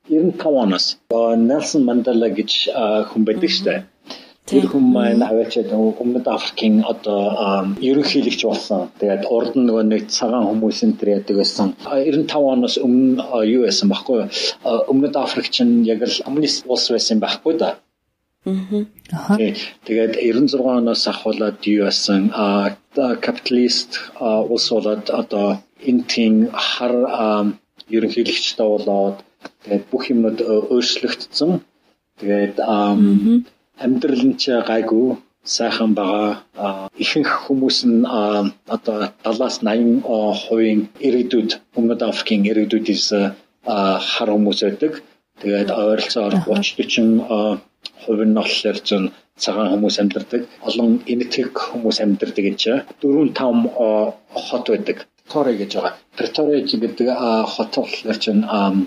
[0.08, 2.50] 95 оноос Нельсон Мандела гэж
[3.12, 3.84] хүн байдаг дээ.
[4.48, 8.88] Тэр хүн маань аваачаад өмнөд Африкийн одоо ерөнхийлөгч болсон.
[9.00, 11.74] Тэгээд урд нь нөгөө нэг цагаан хүмүүсийн тэр яадаг байсан.
[11.84, 14.30] 95 оноос өмнө юу байсан баггүй.
[14.64, 17.76] Өмнөд Африк чинь яг л коммунист улс байсан байхгүй да.
[18.46, 19.36] Аа.
[19.86, 22.30] Тэгээд 96 оноос ахуулаад юу байсан?
[22.34, 22.76] А
[23.26, 23.90] капиталист
[24.52, 25.48] улс болоод одоо
[25.90, 26.94] энтийн хар
[27.96, 29.16] ерөнхийлөгчтэй болоод
[29.62, 30.38] тэгээд бүх юмнууд
[30.74, 31.52] өөрчлөгдсөн.
[32.20, 32.56] Тэгээд
[33.84, 35.18] амьдрал нь ч гайгүй
[35.56, 36.88] сайхан байгаа.
[37.02, 38.02] Ихэнх хүмүүс нь
[38.74, 43.06] одоо 70-аас 80% иргэдүүд өмнөд Африкийн иргэдүүдээс
[44.10, 44.92] хар хүмүүс байдаг.
[45.42, 47.60] Тэгээд ойролцоогоор 30
[48.06, 49.04] 40 хувь нь болохоор зэн
[49.36, 50.42] цагаан хүмүүс амьдардаг.
[50.68, 54.14] Олон энэтхэг хүмүүс амьдардаг чинь 4 5
[54.46, 54.98] хот байдаг.
[55.28, 55.94] Торой гэж байгаа.
[56.16, 57.08] Претория гэдэг
[57.52, 58.42] хот болохоор чинь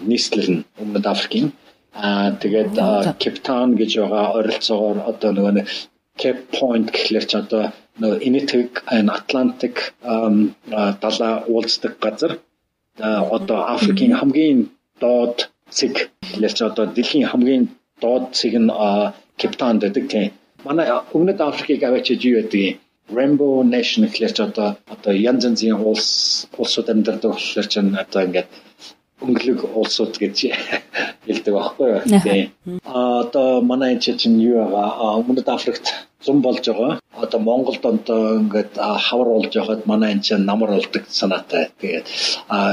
[0.09, 1.51] нийслэл нь өмнөд Африкийн
[1.93, 2.73] аа тэгээд
[3.21, 5.67] Кейптаун гэж байгаа ойролцоогоор одоо нөгөө нэг
[6.21, 7.63] Cape Point гэхлээр ч одоо
[7.99, 8.71] нөгөө энэтхэг
[9.17, 9.77] Атлантик
[11.03, 12.31] далаа уулздаг газар
[13.35, 14.59] одоо Африкийн хамгийн
[15.01, 15.37] доод
[15.77, 15.93] цэг
[16.31, 17.63] хэлж одоо дэлхийн хамгийн
[18.01, 18.71] доод цэг нь
[19.39, 20.31] Кептаунд байдаг тийм.
[20.67, 22.79] Манай өмнөд Африкийг аваачиж юу гэдэг
[23.17, 26.09] Rainbow Nation гэхэлэр ч одоо одоо янз янзын улс
[26.61, 28.49] улсууд амьдардаг болохоор ч одоо ингээд
[29.23, 30.35] өнгөлөг улсууд гэж
[31.27, 32.01] хэлдэг байхгүй юу.
[32.23, 32.79] Тийм.
[32.85, 35.85] А одоо манай чинь юу байгаа өмнөд Африкт
[36.25, 36.99] зам болж байгаа.
[37.21, 38.73] Одоо Монголд одоо ингээд
[39.05, 41.63] хавар болж байгаад манай энэ чинь намар болдог санаатай.
[41.81, 42.05] Тэгээд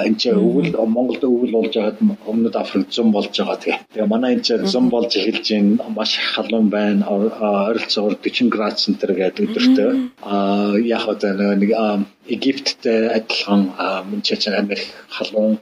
[0.06, 1.98] энэ чинь өвөл Монголд өвөл болж байгаад
[2.30, 3.58] өмнөд Африк зам болж байгаа.
[3.92, 5.84] Тэгээ манай энэ чинь зам болж эхэлж байна.
[5.98, 7.02] Маш халуун байна.
[7.10, 9.90] Ойролцоогоор 40 градус центр гэдэг өдөртөө.
[10.22, 11.70] А яг одоо нэг
[12.34, 13.62] Египттэй адилхан
[14.14, 15.58] энэ чинь Америк халуун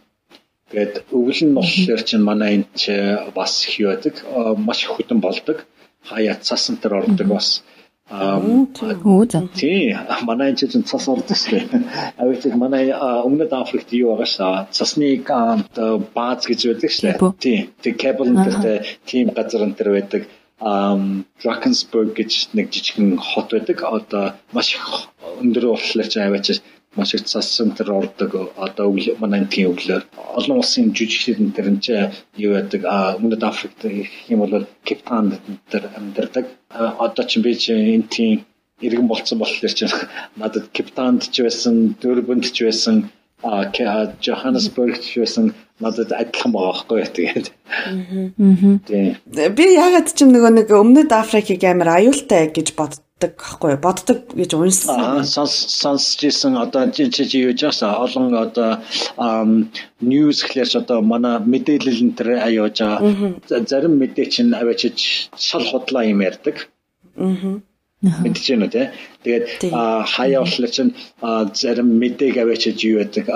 [0.70, 2.82] Тэгээд өвөл нь болохоор чинь манай энэ ч
[3.36, 4.14] бас хий байдаг.
[4.58, 5.58] Маш хөдөн болдог.
[6.08, 7.48] Хаяа цасан дээр ордог бас.
[7.62, 7.73] Аа
[9.56, 9.96] тий
[10.28, 11.84] манай энэ чинь цас ордог шүү дээ.
[12.20, 15.24] Авиг манай өмнөд Африкт юу байгаа шаа цасны
[16.16, 17.32] бааз гэж байдаг шүү дээ.
[17.40, 17.58] Тий.
[17.80, 20.22] Тэг кабел нэртэй тийм газар энэ төр байдаг.
[20.60, 23.78] Um Drakensberg гэж нэг жижигэн хот байдаг.
[23.80, 24.76] Одоо маш
[25.40, 26.60] өндөр болохоор ч аваач
[26.96, 28.52] маш их цасан тэр ордог.
[28.56, 30.02] Одоо манай тийм өглөөр
[30.38, 31.80] олон улсын жүжигчдэн тэр нь
[32.36, 32.82] юу байдаг?
[32.84, 33.84] А өмнөд Африкт
[34.28, 36.46] юм бол Кейптаунд дээр амьдардаг.
[36.70, 38.44] Одоо ч би чи энэ тийм
[38.80, 39.86] иргэн болцсон болохоор чи
[40.40, 43.10] надад Кейптаунд ч байсан Дөрбөнд ч байсан
[43.42, 43.68] а
[44.24, 47.46] Johannesburg ч байсан надад адилхан байгаа байхгүй тэгээд.
[49.34, 49.50] Аа.
[49.58, 54.50] Би ягаад ч нөгөө нэг өмнөд Африкийг амар аюултай гэж бод боддог байхгүй боддог гэж
[54.54, 55.24] уншсан.
[55.24, 58.70] Сонсчихсан одоо чи чи юу яжаа олон одоо
[60.00, 63.64] ньюс гэхлээр одоо манай мэдээлэл энэ төр аяаж байгаа.
[63.70, 66.68] Зарим мэдээ чинь аваачиж шал худлаа юм ярьдаг.
[67.16, 67.60] Аа
[68.04, 68.86] мэдэж байна тий.
[69.24, 69.44] Тэгээд
[70.14, 70.92] хаяа болохоор чинь
[71.54, 73.26] зарим мэдээг аваачиж юу яадаг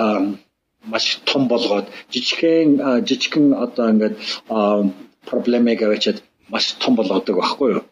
[0.85, 4.15] маш том болгоод жижигхэн жижигхэн одоо ингээд
[5.29, 7.83] проблемыг аваачаад маш том болгодог байхгүй юу.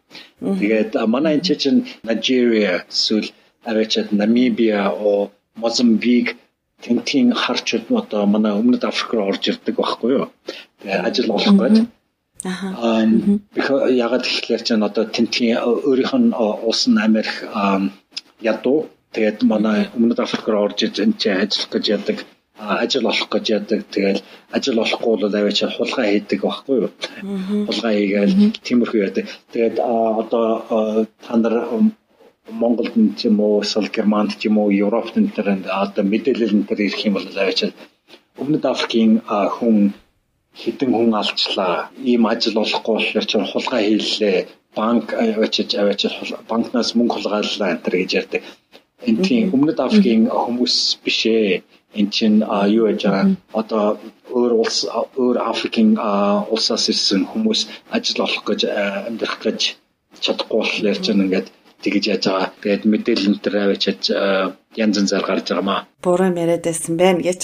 [0.41, 3.29] Тэгээд манай энэ чинь Nigeria эсвэл
[3.69, 5.29] аваачаад Намибиа о
[5.61, 6.27] Мозамбик
[6.83, 10.25] тентийн харчууд одоо манай өмнөд Африк руу орж ирдэг байхгүй юу.
[10.81, 11.77] Тэгээд ажил олох гээд.
[12.45, 13.03] Аа
[14.05, 16.31] ягаад гэхээр чинь одоо тентгийн өөрийнх нь
[16.67, 17.33] улс нь Америк
[18.53, 18.79] ядуу.
[19.13, 22.17] Тэгээд манай өмнөд Африк руу орж иж энэ чинь ажиллах гэж яадаг
[22.57, 23.85] ажил олох гэж яадаг.
[23.93, 26.89] Тэгэл ажил олохгүй бол аваач хулгай хийдэг байхгүй юу?
[27.69, 29.25] Хулгай хийгээл тиймэрхүү яадаг.
[29.53, 31.55] Тэгээд одоо та нар
[32.47, 36.55] Монголд нь ч юм уу, эсвэл Германд ч юм уу, Европт энэ төр одоо мэдээлэл
[36.55, 37.59] энэ төр ирэх юм бол аваач
[38.39, 39.91] Өмнөд Африкийн хүн
[40.55, 41.89] хідэн хүн алчлаа.
[41.99, 44.37] Ийм ажил олохгүй болохоор ч хулгай хийлээ.
[44.77, 46.13] Банк аваачиж аваачиж
[46.47, 48.41] банкнаас мөнгө хулгайлаа энэ гэж ярьдаг.
[49.09, 51.61] Энэ тийм Өмнөд Африкийн хүмүүс биш ээ
[51.99, 52.39] эн чинь
[52.77, 53.25] юу яж байгаа
[53.61, 53.85] одоо
[54.37, 54.85] өөр улс
[55.21, 55.97] өөр Африкийн
[56.53, 57.61] улсаас ирсэн хүмүүс
[57.95, 58.61] ажил олох гэж
[59.09, 59.59] амьдрах гэж
[60.23, 61.47] чадахгүй болохоор чинь ингээд
[61.81, 62.49] тэгж яаж байгаа.
[62.61, 64.01] Тэгээд мэдээлэл энэ төр авчиж
[64.77, 65.81] янз янзаар гарч байгаа маа.
[66.01, 67.41] Буруу яриад байсан байна гэж.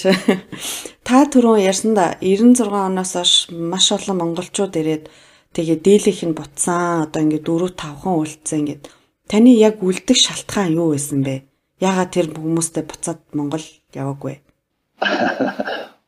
[1.08, 5.10] Та түрүүн ярьсанда 96 оноос хойш маш олон монголчууд ирээд
[5.54, 7.10] тэгээ дийлэх нь буцсан.
[7.10, 8.84] Одоо ингээд 4 5хан үлдсэн ингээд.
[9.30, 11.46] Таны яг үлдэх шалтгаан юу байсан бэ?
[11.80, 14.42] Яагаад тэр хүмүүстэй буцаад Монгол яваагүй?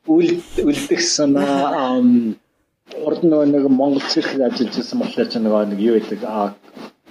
[0.06, 0.30] Үл
[0.62, 2.00] үлдэх санаа
[3.06, 6.20] урд нэг Монгол цэрхэд ажиллаж байсан болохоор ч нөгөө нэг юу гэдэг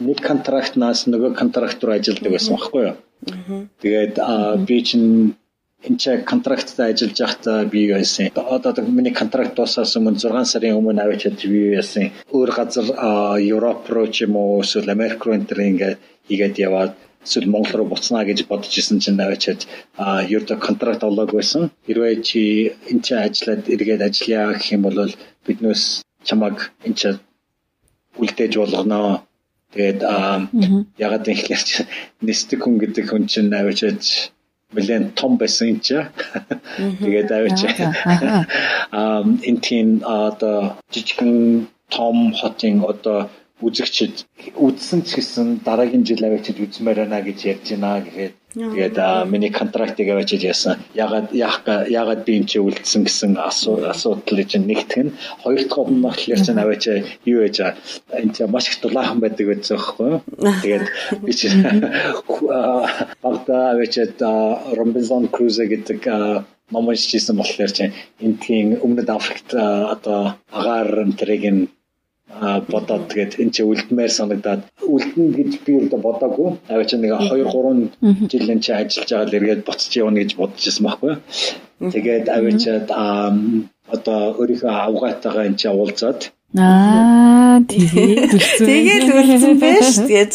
[0.08, 2.96] нэг контрактнаас нөгөө контракт руу ажилладаг байсан байхгүй юу.
[3.84, 4.16] Тэгээд
[4.68, 5.36] би чинь
[5.88, 8.32] энэ ч контракттай ажиллаж байхдаа би байсан.
[8.36, 12.12] Одоо миний контракт дуусаас өмнө 6 сарын өмнө авчиж би байсан.
[12.36, 12.88] Өөр газар
[13.40, 16.00] Европ руу ч юм уу эсвэл Америк руу энэ ингээд
[16.34, 16.94] игээд яваад
[17.26, 19.62] эсвэл Монгол руу буцнаа гэж бодож исэн чинь наваачаад
[20.36, 21.74] ердөө контракт олоогүйсэн.
[21.86, 22.42] Хэрвээ чи
[22.92, 25.12] энэ чинь ажиллаад эргээд ажиллая гэх юм бол
[25.46, 25.84] биднээс
[26.28, 27.20] чамаг энэ чинь
[28.22, 29.26] үлдээж болгоно.
[29.74, 30.00] Тэгээд
[31.06, 31.64] ягаад гэхээр
[32.24, 34.02] нэстэг хүн гэдэг хүн чинь наваачаад
[34.76, 35.98] нэлээд том байсан юм чи.
[37.04, 37.60] Тэгээд аваач.
[38.92, 43.30] Аа энэ тийм одоо жижигхэн том хотын одоо
[43.64, 44.28] үзэгчд
[44.60, 48.98] үзсэн ч гэсэн дараагийн жил авчиж үзмээр байна гэж ярьж байна гэхэд тэгээд
[49.32, 50.84] миний контрактыг авчиж яасан.
[50.92, 56.42] Ягаад ягаад би энэ чи үлдсэн гэсэн асуудал гэж нэгтгэх нь хоёр дахь юм болохоор
[56.44, 56.84] ч аваач
[57.24, 57.58] юу яж
[58.12, 60.22] энэ чи маш их дулаахан байдаг гэсэн байхгүй юу.
[60.60, 60.86] Тэгээд
[61.24, 61.48] би чи
[63.24, 64.20] багтаа авчиж
[64.76, 66.04] Robinson Crusoe гэдэг
[66.72, 71.70] номон шижсэн болохоор чинь энэ тийм өмнөд Африкт одоо агаар энтрийг нь
[72.72, 76.50] бодоод тэгээд энэ чи үлдмээр санагдаад үлдэн гэж би өөртөө бодоагүй.
[76.70, 77.46] Аваа чи нэг 2
[78.02, 81.14] 3 жил энэ чи ажиллаж байгаа л эргээд буцаж явна гэж бодож ирсэн байхгүй.
[81.94, 82.88] Тэгээд аваачаад
[83.96, 86.22] одоо өөрийнхөө авгаатайгаа энэ чинь уулзаад
[86.56, 88.68] Аа тэгээд үлдсэн.
[88.70, 90.34] Тэгээд үлдсэн байж гэж.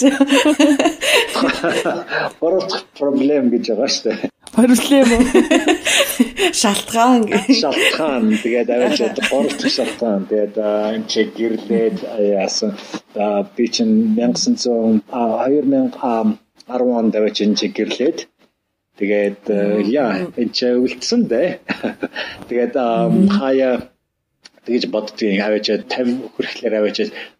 [2.40, 4.18] Боролт проблем гэж байгаа шүү дээ.
[4.54, 5.24] Проблем үү?
[6.60, 7.46] Шалтгаан гэж.
[7.62, 10.26] Шалтгаан тэгээд аваад боролт шалтгаан.
[10.30, 11.98] Тэгээд энэ чи гэрлээд
[12.42, 12.74] яасан.
[13.56, 18.18] Би чинь 1900 2010 онд аваад чинь гэрлээд
[19.00, 19.48] Тэгээд
[19.96, 21.48] яа энэ ч үлдсэн дээ.
[22.52, 22.76] Тэгээд
[23.32, 23.88] хаяа
[24.68, 26.98] тэгэж боддгийн аваач 50 хүрэхлээр аваач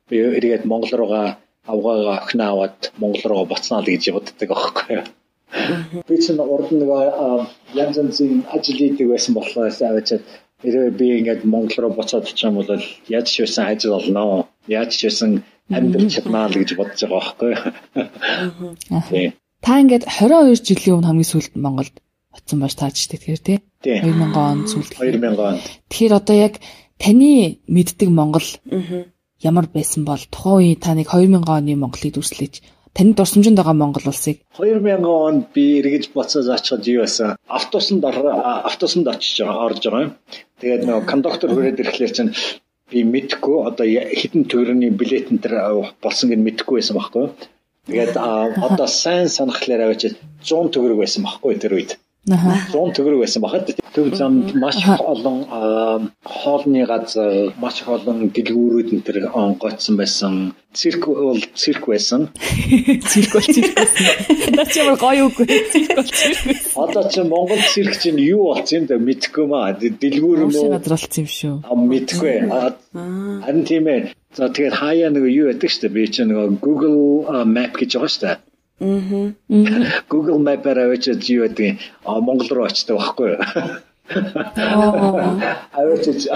[0.09, 1.37] би эргээд Монгол руугаа
[1.69, 5.07] авгаага охин аваад Монгол руу боцноо л гэж боддог аахгүй юу.
[6.09, 6.91] Би чинь урд нэг
[7.75, 10.09] янз янзын ажил хийдэг байсан болохоор аваач
[10.63, 12.71] хэрвээ би ингээд Монгол руу боцоод очих юм бол
[13.09, 14.47] яаж ч байсан ажил олно.
[14.69, 19.33] Яаж ч байсан амьдрч чаднаа л гэж бодож байгаа байхгүй.
[19.65, 21.95] Та ингээд 22 жилийн өмнө хамгийн сүүлд Монголд
[22.37, 23.59] очсон байж таач тэгэхээр тий?
[23.85, 25.57] 2000 он сүүлд 2000 он.
[25.91, 26.55] Тэгэхээр одоо яг
[27.01, 28.47] таны мэддэг Монгол
[29.41, 32.61] ямар байсан бол тухайн үе та нэг 2000 оны Монголыг дүрслэж
[32.97, 39.07] таны дурсамжинд байгаа Монгол улсыг 2000 онд би эргэж боцоо заачаад юу байсан автобусанд автобусанд
[39.09, 40.11] очиж орж байгаа.
[40.61, 42.35] Тэгээд нөгөө кондуктор хүрээд ирэхлээр чинь
[42.91, 43.87] би мэдхгүй одоо
[44.21, 45.49] хэдэн төгрөгийн билет энэ
[46.03, 47.27] болсон гэж мэдхгүй байсан байхгүй.
[47.87, 48.15] Тэгээд
[48.69, 50.03] одоо сайн санахлаар аваач
[50.43, 51.91] 100 төгрөг байсан байхгүй тэр үед.
[52.29, 53.71] 100 төгрөг байсан бахад.
[53.95, 55.39] Төв замд маш олон
[56.21, 59.17] хоолны газар маш олон дэлгүүрүүд энэ төр
[59.57, 60.53] гоцсон байсан.
[60.77, 62.29] Цирк бол цирк байсан.
[63.11, 63.73] Цирк бол цирк
[64.53, 65.41] наач ямар гоё үг
[65.73, 66.45] цирк бол цирк
[66.77, 69.73] одоо чи Монгол цирк чинь юу болсон юм да мэдхгүй маа.
[69.73, 70.77] Дэлгүүр юм уу?
[70.77, 71.57] газралцсан юм шүү.
[71.73, 72.37] Мэдхгүй.
[73.49, 74.13] Харин тийм ээ.
[74.37, 75.89] За тэгээд хаяа нэг юу яддаг штэ?
[75.89, 78.50] Би чи нэг Google Map гэж байгаа штэ
[78.81, 79.33] Аа.
[80.09, 83.41] Google Map-аар авчиж юу гэдэг Монгол руу очдог байхгүй юу?
[85.77, 86.27] Авчиж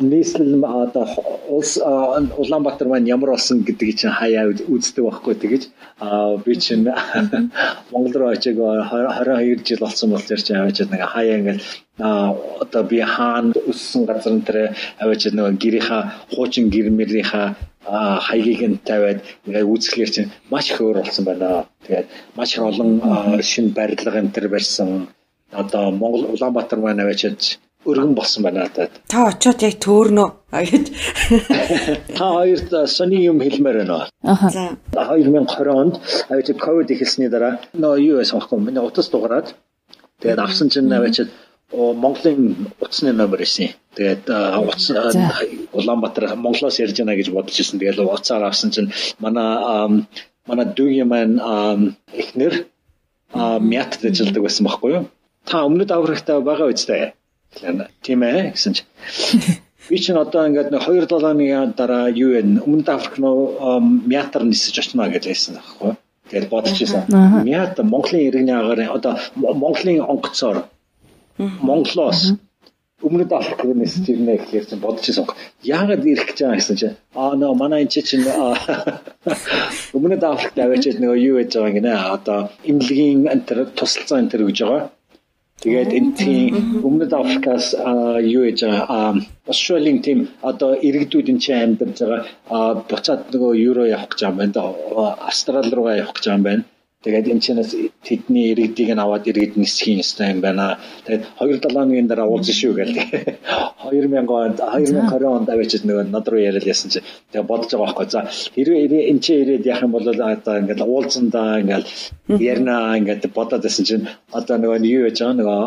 [0.00, 1.06] нийслэл одоо
[1.48, 5.62] улс Улаанбаатар маань ямар болсон гэдгийг чинь хаяа үздэг байхгүй тэгэж
[6.44, 6.88] би чинь
[7.92, 11.62] Монгол руу очиг 22 жил болсон болохоор чинь авчиж нэг хаяа ингээл
[11.98, 16.02] одоо би хаана өссөн газар энэ авчиж нэг гэрийнхаа
[16.34, 17.54] хуучин гэр мөрийнхаа
[17.86, 21.66] хаягийг нь тавиад ингээд үүсгэхлээр чинь маш их өөр болсон байна.
[21.86, 22.90] Тэгээд маш их олон
[23.42, 25.08] шинэ барилга энэ төр барьсан.
[25.52, 27.40] Одоо Монгол Улаанбаатар маань аваачаад
[27.86, 28.90] өргөн болсон байна надад.
[29.06, 30.86] Та очиод яг төөрнөө гэж.
[32.18, 34.08] Та хоёрт сони юм хэлмээр байна.
[34.22, 34.76] Аха.
[34.92, 35.94] 2020 онд
[36.30, 39.54] аваачаад ковид ихэлсний дараа нөө юу байсан бэхгүй миний утас дугараад
[40.20, 41.30] тэгээд авсан чинь аваачаад
[41.72, 43.70] Монголын утасны номер исэн.
[43.96, 44.92] Тэгээд утас
[45.72, 47.80] Улаанбаатар Монголоос ярьж байна гэж бодож ирсэн.
[47.80, 50.04] Тэгээд уцаар авсан чинь манай
[50.44, 52.68] манай дүүгийн маань эхнэр
[53.60, 55.04] мят ажилладаг байсан байхгүй юу?
[55.48, 57.16] Та өмнөд аврагтаа байгаа үстэй.
[58.04, 58.90] Тийм ээ гэсэн чинь.
[59.88, 62.42] Би чинь одоо ингээд 2 7 оны дараа юу вэ?
[62.66, 65.96] Өмнөд Африк нөө мятар нисэж очно гэж хэлсэн байхгүй юу?
[66.28, 67.06] Тэгээд бодож ирсэн.
[67.46, 70.66] Мят Монголын иргэний агаар одоо Монголын онгоцоор
[71.38, 72.34] Монголоос
[73.04, 75.28] өмнөд Африкээс ирнэ гэхээр чинь бодож ирсэн.
[75.76, 78.24] Яагаад ирэх гэж байгаа гэсэн чинь аа нөө манай энэ чинь
[79.96, 82.38] өмнөд Африкт аваачаад нөгөө юу яаж байгаа гинэ одоо
[82.70, 83.44] имлэгийн энэ
[83.76, 84.84] тусалцаа энэ гэж байгаа.
[85.60, 86.52] Тэгээд энэ тийм
[86.88, 87.66] өмнөд Африкаас
[88.36, 90.18] юу яаж байгаа Австралийн тийм
[90.50, 95.16] одоо иргэдүүд энэ чинь амьдарч байгаа буцаад нөгөө евро явах гэж байгаа юм байна.
[95.28, 96.64] Австрали руу явах гэж байгаа юм байна
[97.06, 97.70] Тэгээд энэ чинээс
[98.02, 100.82] тэдний иргэдийг нь аваад иргэд нисхийн ёстой юм байна.
[101.06, 102.94] Тэгээд 2-7 өдрийн дараа уулзсан шүү гээл.
[103.86, 108.06] 2000 онд 2020 онд авчиж нөгөө над руу яриад ясан чи тэгээд бодож байгаа байхгүй.
[108.10, 111.86] За хэрвээ энэ чи ирээд яах юм бол одоо ингээд уулзсан да ингээд
[112.42, 114.10] ярина ингээд бодоод байсан чинь.
[114.34, 115.38] Одоо нөгөө юу яж байгаа?
[115.38, 115.62] Нөгөө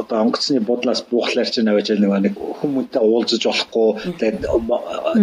[0.00, 3.88] одоо онгоцны бодлоос буухлаар чинь аваад нэг нэг хүмүүстээ уулзаж болохгүй.
[4.20, 4.38] Тэгээд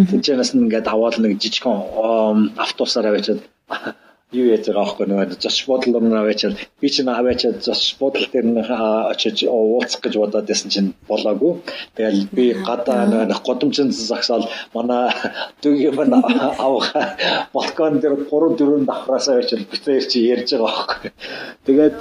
[0.10, 3.46] тэнцэнээс ингээд аваад нэг жижигхэн автобусаар аваад
[4.30, 8.46] юу яаж байгаа аахгүй нөгөө зоч бодол руу аваачаад би чинь аваачаад зоч бодол дээр
[8.46, 11.54] нь очиж уулзах гэж бодоод байсан чинь болоогүй.
[11.98, 14.46] Тэгэл би гадаа нөгөө годомчин загсаал
[14.78, 15.10] манай
[15.66, 17.18] дүүгийн мань аваа
[17.58, 21.10] балкон дээр 3 4 давхраас аваачаад битээр чи ярьж байгаа аахгүй.
[21.66, 21.98] Тэгээд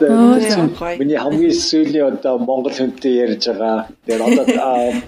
[1.01, 3.89] миний хамгийн сүүлийн одоо Монгол хүнтэй ярьж байгаа.
[4.05, 4.45] Тэгээд одоо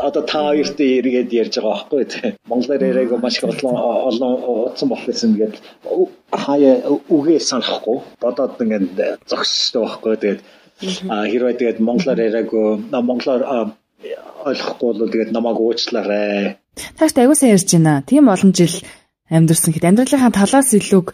[0.08, 2.02] одоо та хоёртой эргээд ярьж байгаа аахгүй.
[2.48, 3.76] Монголоор яриаг маш их олон
[4.08, 4.32] олон
[4.72, 5.60] утсан болсон гэдэг
[6.32, 8.86] хаяа үгээ санахгүй бодоод ингээд
[9.30, 10.40] зогсчихсон байхгүй тэгээд
[10.80, 13.42] хэрвээ тэгээд монголоор яриаггүй монголоор
[14.48, 16.56] ойлгохгүй бол тэгээд намайг уучлаарай.
[16.96, 18.00] Тааш аягуулсан ярьж байна.
[18.08, 18.72] Тийм олон жил
[19.28, 21.12] амьдэрсэн хэд амьдралынхаа талаас илүүг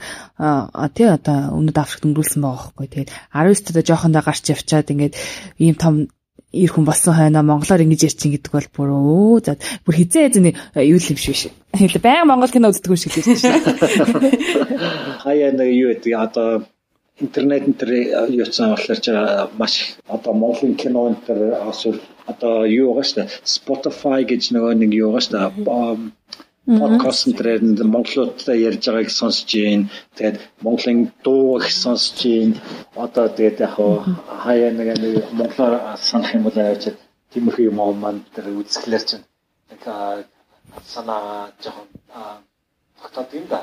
[0.94, 2.86] тий одоо өмнөд Африкт өнгөрүүлсэн байгаа байхгүй.
[2.86, 5.14] Тэгээд 19 дэх жоохондоо гарч явчаад ингээд
[5.58, 5.94] ийм том
[6.52, 10.54] ир хүн болсон хойно монголоор ингэж ярьчин гэдэг бол бүр өө за бүр хизээ зэний
[10.78, 11.50] юу л юм шиг биш.
[12.02, 14.30] Баян монгол кино үздэг хүн шиг л байна.
[15.26, 16.66] Хаяа нэг юу гэдэг одоо
[17.20, 19.06] интернет энэ юуцсан болохоор ч
[19.58, 21.98] маш одоо монголын кино энэ төр асуул
[22.30, 25.46] одоо юу байгаа шүү дээ Spotify гэж нөгөө нэг юу байгаа шүү дээ
[26.66, 29.90] подкаст энэ монголуудтай ярьж байгааг сонсож гин.
[30.16, 32.58] Тэгээд монголын дуу их сонсож гин.
[32.94, 33.74] Одоо тэгээд яг
[34.42, 36.98] хаяа нэг нэг монголоор санах юм бол аваад
[37.32, 39.24] тиймэрхүү юм маань тэр үзэхлээр чинь
[39.70, 39.82] нэг
[40.84, 41.88] санаа жоохон
[42.98, 43.60] тогтоод юм да.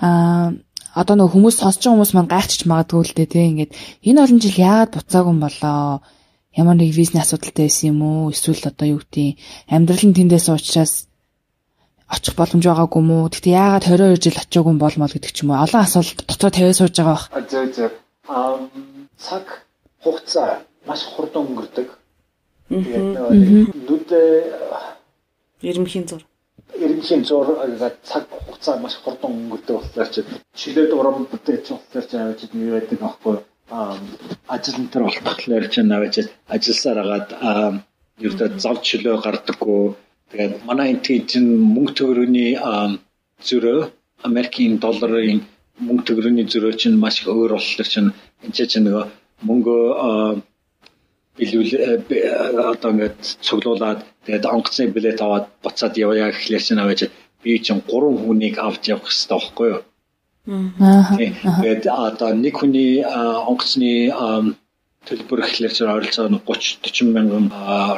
[0.00, 0.52] Аа
[0.94, 3.72] одоо нөгөө хүмүүс сонсож байгаа хүмүүс маань гайхчих магадгүй л дээ тий ингээд
[4.06, 5.82] энэ олон жил яагаад буцаагүй юм болоо
[6.54, 9.34] ямар нэг визний асуудалтай байсан юм уу эсвэл одоо юу гэдэг
[9.74, 11.10] амьдрал нь тэндээс уучраас
[12.10, 13.22] очих боломж байгаагүй мүү?
[13.32, 15.62] Тэгтээ яагаад 22 жил очиагүй юм болмол гэдэг ч юм уу.
[15.64, 17.24] Олон асуулт дотроо тавиад сууж байгаа бах.
[17.48, 17.92] Зөв зөв.
[18.28, 18.58] Аа
[19.16, 19.44] цаг
[20.04, 21.88] хугацаа маш хурдан өнгөрдөг.
[22.68, 23.08] Тэгээд
[23.88, 24.28] нүдээ
[25.70, 26.22] эрэмхийн зур.
[26.76, 27.46] Эрэмхийн зур
[28.04, 30.20] цаг хугацаа маш хурдан өнгөрдөг болохоор чи
[30.60, 33.36] чилээд урам бүтээч болохоор чи аваад юу байдаг аахгүй
[33.70, 33.96] аа
[34.54, 36.14] ажил энэ төр болтохлоор чи аваад
[36.54, 37.28] ажилласаар агаад
[38.26, 39.84] ердөө зав чөлөө гардаггүй
[40.34, 42.98] Тэгээд манай энэ чинь мөнгө төгрөгийн
[43.46, 43.78] зөрөө
[44.28, 45.46] Америкийн долларын
[45.86, 48.10] мөнгө төгрөгийн зөрөө чинь маш их өөр болохоор чинь
[48.42, 49.04] энэ чинь нөгөө
[49.46, 49.78] мөнгө
[51.38, 51.70] билүүл
[52.72, 57.00] одоо ингээд цуглуулад тэгээд онгоцны билет аваад буцаад явъя гэхлээр чинь аваач
[57.42, 59.82] би чинь гурван хүнийг авч явах хэрэгтэй байхгүй юу?
[60.82, 61.14] Аа.
[61.62, 63.06] Тэгээд одоо нэг хүний
[63.50, 63.90] онгоцны
[65.08, 67.46] төлбөр ихлээр чинь ойролцоогоо 30 40 мянган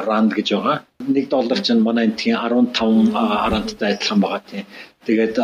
[0.07, 0.77] ранд гэж байгаа.
[1.07, 3.11] 1 доллар чинь манай энтхийн 15
[3.53, 4.65] рандтай адилхан байгаа тийм.
[5.07, 5.35] Тэгээд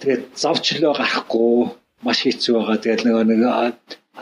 [0.00, 1.54] тэгээд завчлоо гарахгүй
[2.06, 2.82] маш хэцүү байгаа.
[2.82, 3.40] Тэгээд нэг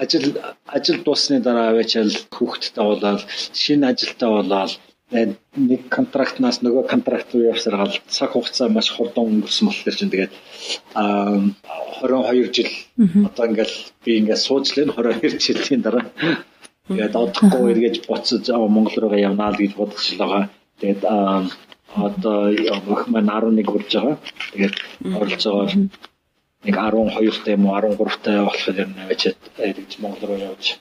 [0.02, 0.26] ажил
[0.66, 3.22] ажил дуусны дараа аваачаал хүүхдтэй болоод
[3.62, 4.72] шинэ ажилтаа болоод
[5.12, 10.32] нэг контрактнаас нөгөө контракт руу явсаргаал цаг хугацаа маш хурдан өнгөрсөн болохоор чинь тэгээд
[10.96, 11.36] аа
[12.00, 12.72] 22 жил.
[13.28, 16.04] Одоо ингээл би ингээд сууж лэн 22 жилийн дараа.
[16.88, 20.44] Тэгээд одохгүй эргэж буцаж Монгол руугаа явнаа л гэж л байгаа.
[20.80, 21.44] Тэгээд аа
[22.08, 24.16] одоо явах маань 11 хүрж байгаа.
[24.56, 24.76] Тэгээд
[25.16, 25.72] оролцоогоор
[26.64, 30.80] нэг 12 та юм уу 13 та болохоор ер нь авчиад эргэж Монгол руу явж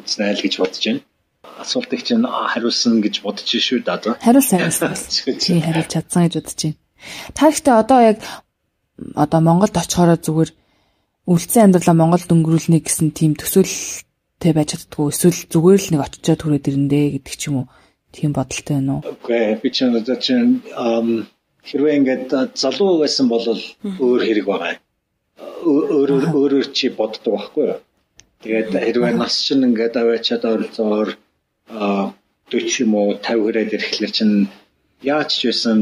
[0.00, 1.04] үзнэ л гэж бодож байна
[1.62, 3.98] асуултыг чинь хариулсан гэж бодож шүү да.
[3.98, 5.38] Хариулсан хариулсан.
[5.40, 6.76] Чи хариулж чадсан гэж бодож байна.
[7.34, 8.18] Та ихтэй одоо яг
[9.14, 10.50] одоо Монголд очихороо зүгээр
[11.26, 16.68] үлдсэн амьдралаа Монголд өнгөрүүлнэ гэсэн тийм төсөөлөлтэй байж чаддгүй эсвэл зүгээр л нэг очичоод түрээд
[16.70, 17.66] ирэндээ гэдэг ч юм уу
[18.14, 19.02] тийм бодолтой байна уу?
[19.04, 20.62] Үгүй би чинь одоо чинь
[21.66, 24.78] хэрвээ ингээд залуу байсан бол өөр хэрэг байгаа.
[25.66, 27.80] Өөрөөр өөрөөр чи боддог байхгүй юу?
[28.42, 31.10] Тэгээд хэрвээ нас чинь ингээд аваачаад ойролцоогоор
[31.70, 34.36] 40 юм уу 50 хүрээд ирэхлээр чинь
[35.02, 35.78] яаж ч байсан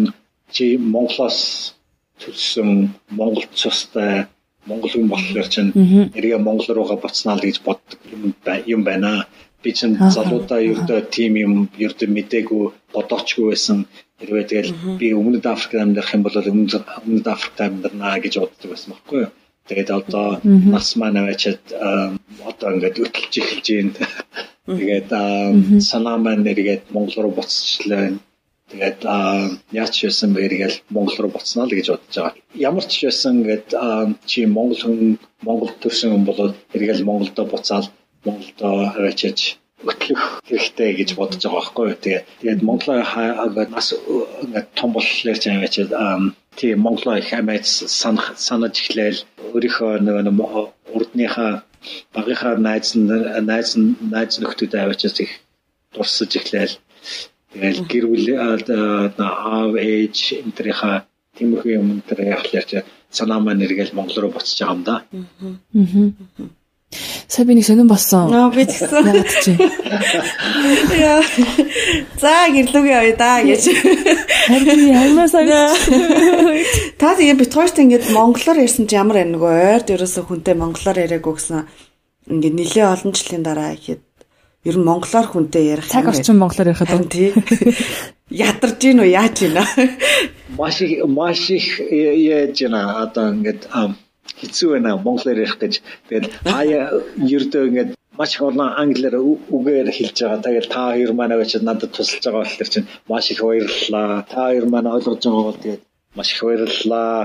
[0.55, 1.75] чи Монголоос
[2.21, 4.27] төлсөн Монгол цустай
[4.67, 5.71] Монгол хүн болохоор чинь
[6.17, 8.01] эргээ Монгол руугаа буцнаа л гэж боддог
[8.75, 9.29] юм байна.
[9.63, 11.53] Би чинь залуудаа ердөө тим юм
[11.85, 13.79] ердөө мдээгүй бодоочгүй байсан.
[14.21, 19.21] Хэрвээ тэгэл би өмнөд Африкт амьдрах юм бол өмнөд Африкт амьдрнаа гэж боддог байсан байхгүй
[19.25, 19.33] юу?
[19.69, 21.63] Тэгээд одоо нас маань аваачаад
[22.51, 23.93] одоо ингээд өтөлж эхэлж байна.
[24.65, 25.11] Тэгээд
[25.91, 28.17] санаа маань нэргээд Монгол руу буцчихлаа.
[28.73, 29.01] Тэгээд
[29.77, 32.41] яач байсан бэ гэж Монгол руу буцнаа л гэж бодож байгаа.
[32.69, 33.69] Ямар ч байсан ингээд
[34.31, 34.99] чи Монгол хүн
[35.47, 36.41] Монгол төрсэн хүн бол
[36.75, 37.87] эргээл Монголдо буцаал
[38.25, 39.41] Монголдо аваачаач
[39.85, 42.01] өтлөх хэрэгтэй гэж бодож байгаа байхгүй юу.
[42.01, 43.05] Тэгээд тэгээд Монголоо
[43.69, 43.89] нас
[44.45, 45.93] ингээд том болохоор ч аваачаад
[46.57, 47.67] тийм Монголоо их амиач
[48.01, 49.21] санах санаж эхлээл
[49.53, 50.65] өөрийнхөө нөгөө
[50.97, 51.53] урдныхаа
[52.15, 53.77] багийнхаа найз найз
[54.15, 55.33] найз нөхдөд аваачаас их
[55.95, 56.75] дурсаж эхлээл
[57.53, 64.33] тэгэл гэр бүл аав ээж энтрийнхаа тиймэрхүү юм дээр явахлаар санаа маань эргээл Монгол руу
[64.35, 64.97] буцаж байгаа юм да.
[65.75, 66.49] Аа.
[67.29, 68.31] Сая би нэг сонирн болсон.
[68.35, 69.59] Аа би тэгсэн.
[70.99, 71.23] Яа.
[72.23, 73.63] За гэрлүүгээ ой да гэж.
[74.45, 75.49] Харин ямар сайн.
[77.01, 81.01] Та тэгээ бит хоёрт ингээд монголоор ярьсан чи ямар байна нөгөө ойрд ерөөсө хүнтэй монголоор
[81.01, 81.65] яриаггүй гэсэн
[82.29, 84.05] ингээд нэлээ олон жилийн дараа ихэд
[84.69, 87.33] ер нь монголоор хүнтэй ярих цаг орчин монголоор ярихад уу тий.
[88.29, 89.69] Ядарч гин үү яаж гин аа.
[90.61, 93.65] Маш их маш их яаж гин аа одоо ингээд
[94.45, 95.81] хэцүү байна монголоор ярих гэж.
[96.09, 99.17] Тэгээд хаяа ердөө ингээд маш их олон англиар
[99.57, 100.45] үгээр хэлж байгаа.
[100.45, 104.25] Тэгээд та хоёр маань аваач надад тусалж байгаа болохоор чинь маш их баярлалаа.
[104.31, 105.83] Та хоёр маань ойлгож байгаа бол тэгээд
[106.17, 107.19] маш их баярлалаа.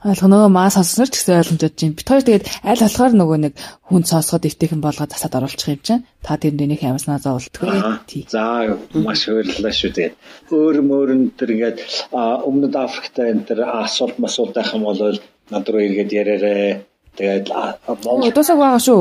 [0.00, 1.92] Ойлгоо нөгөө маа сонсноор ч гэсэн ойлгомжтой юм.
[1.92, 3.54] Бид хоёр тэгээд аль болохоор нөгөө нэг
[3.84, 6.04] хүн сонсоход өвтэйхэн болгоод засаад оруулчих юм чинь.
[6.24, 8.00] Та тэр дэнийг ямарснаа зовлтгоо.
[8.08, 8.24] Тий.
[8.32, 8.64] За
[8.96, 10.16] маш баярлалаа шүү дээ.
[10.56, 11.78] Өөр мөрөн тэр ингээд
[12.16, 15.20] өмнөд Африкт энэ тэр асуулт масуулт байх юм бол
[15.52, 16.80] над руу иргээд яриараа
[17.20, 17.52] Тэгээд
[18.00, 19.00] Монгол дуусах байгаа шүү.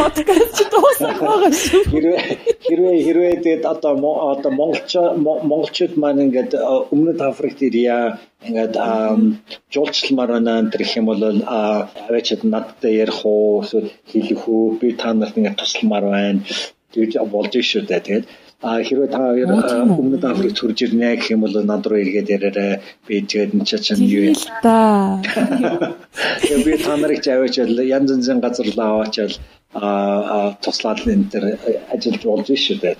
[0.00, 1.82] Подкаст дуусах байгаа шүү.
[1.92, 2.18] Хэрвээ
[2.64, 3.92] хэрвээ хэрвээ тэгээд одоо
[4.32, 6.56] одоо монголч монголчууд маань ингээд
[6.94, 8.16] өмнөд Африкт ирья
[8.48, 8.74] ингээд
[9.68, 15.36] жуулчлалмаар байна гэх юм бол аваачд надтай ярих уу эсвэл хэлэх үү би та нарт
[15.36, 16.40] ингээд тусламар байна.
[16.96, 18.00] Тэгж болж шүү дээ.
[18.06, 18.24] Тэгээд
[18.64, 19.48] А хэрвээ та хоёр
[20.00, 24.08] өмнөд Африкт төрж ирнэ гэх юм бол над руу иргээд яриараа би тэгээд энэ чинь
[24.16, 25.20] юу юм та.
[26.64, 29.34] Би та нарыг аваач янз янзын газар л аваачаал
[29.76, 31.44] а туслаад энэ төр
[31.92, 32.96] ажиллаж болж шүү дээ.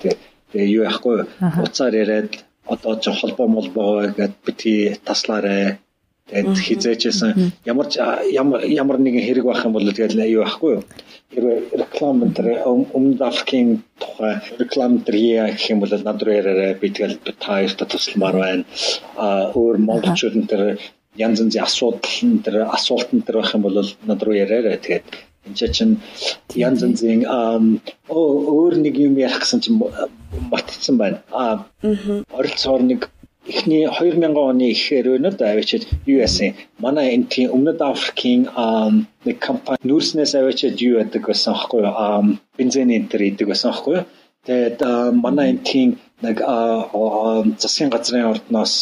[0.53, 1.17] Тэгээ юу яахгүй.
[1.65, 2.31] Уцаар яриад
[2.69, 5.81] одоо ч холбоо молбоо гэдэг бити таслаарэ
[6.25, 7.87] Тэгээд хизээчсэн ямар
[8.33, 10.83] ямар ямар нэгэн хэрэг байх юм бол тэгээд юу байхгүй юу?
[11.37, 16.89] Хэрвээ реклам энэ өмнө Африкийн тухай реклам дээр гэх юм бол над руу яраарай би
[16.89, 18.65] тэгэл таярта тусламар байна.
[19.21, 20.63] А өөр монголчууд энэ төр
[21.21, 24.81] янз янзын асуудал энэ төр асуулт энэ төр байх юм бол над руу яраарай.
[24.81, 25.07] Тэгээд
[25.45, 26.01] энэ чинь
[26.57, 27.29] янз янзын
[28.09, 29.77] өөр нэг юм ярих гэсэн чинь
[30.49, 31.21] матцсан байна.
[31.29, 31.69] А
[32.33, 33.13] оролцоор нэг
[33.47, 38.43] эхний 2000 оны ихээр өнөд авчид яасан манай энэ тийм өмнөд Африкийн
[39.27, 44.05] нэг компани нүүрснээс авчид юу яадаг байсан аахгүй юу бензин энтер идэг байсан аахгүй юу
[44.47, 44.79] тэгээд
[45.25, 45.89] манай энэ тийм
[46.25, 46.37] нэг
[47.63, 48.75] засгийн газрын ордноос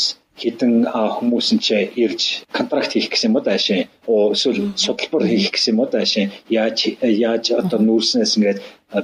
[0.43, 1.69] хідэн хүмүүс нь ч
[2.05, 2.23] ирж
[2.57, 3.85] контракт хийх гэсэн юм уу даашаа.
[4.09, 6.33] Эсвэл судалбар хийх гэсэн юм уу даашаа.
[6.49, 8.59] Яаж яаж одоо нүүрснээс ингээд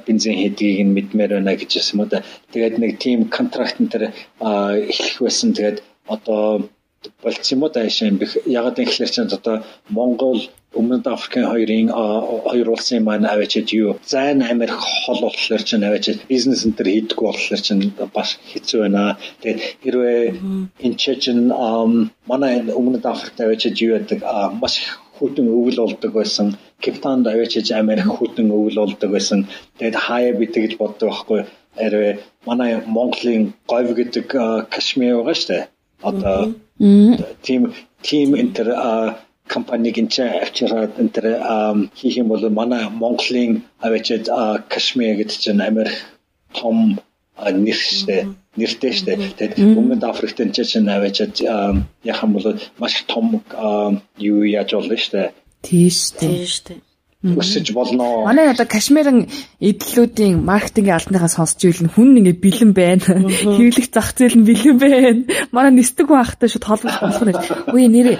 [0.06, 2.22] бензин хэдийг нь мэдмээр байна гэж юм уу да.
[2.52, 4.02] Тэгээд нэг тийм контракт энэ төр
[4.92, 5.50] эхлэх байсан.
[5.56, 5.78] Тэгээд
[6.14, 6.68] одоо
[7.22, 8.08] болцсон юм уу даашаа.
[8.60, 9.56] Ягаад гэвэл чинь одоо
[9.88, 10.40] Монгол
[10.78, 11.88] Өмнөд Африкийн хоёрын
[12.50, 17.26] хоёр улсын маань аваачид юу зайн Америк хол болохоор ч аваачид бизнес энэ төр хийдэггүй
[17.28, 17.68] болохоор ч
[18.16, 19.16] бас хэцүү байна.
[19.40, 20.20] Тэгээд хэрвээ
[20.84, 21.48] энэ чинь
[22.30, 24.20] манай Өмнөд Африкт аваачид юу яадаг
[24.60, 24.74] маш
[25.16, 26.46] хүтэн өвөл болдог байсан.
[26.84, 29.40] Капитанд аваачиж Америк хүтэн өвөл болдог байсан.
[29.78, 31.40] Тэгээд хаяа би тэгж боддог байхгүй.
[31.78, 32.12] Хэрвээ
[32.46, 34.26] манай Монголын говь гэдэг
[34.72, 35.64] Кашмир байгаа шүү дээ.
[36.08, 36.38] Одоо
[37.46, 37.62] тийм
[38.06, 38.68] тийм энэ төр
[39.54, 41.26] компаниг энэ авчираад энэ төр
[41.98, 44.30] хийх юм бол манай Монголын аваачид
[44.72, 45.98] Кашмир гэдэг чинь Америк
[46.54, 47.00] том
[47.38, 48.26] нэрштэй
[48.58, 49.14] нэртэй штэ.
[49.38, 52.46] Тэгээд өмнөд Африкт энэ чинь аваачид яах юм бол
[52.78, 53.42] маш том
[54.18, 55.32] юу яаж болно штэ.
[55.62, 56.74] Тийш штэ
[57.18, 58.22] өсөж болно.
[58.22, 59.26] Манай одоо Кашмирын
[59.58, 63.26] эдлүүдийн маркетингийн албаныхаа сонсч ивэл хүн ингээ бэлэн байна.
[63.26, 65.22] Хэвлэх зах зээл нь бэлэн байна.
[65.50, 67.34] Манай нисдэг байхтай шууд холбож болох нь.
[67.74, 68.16] Үе нэрээ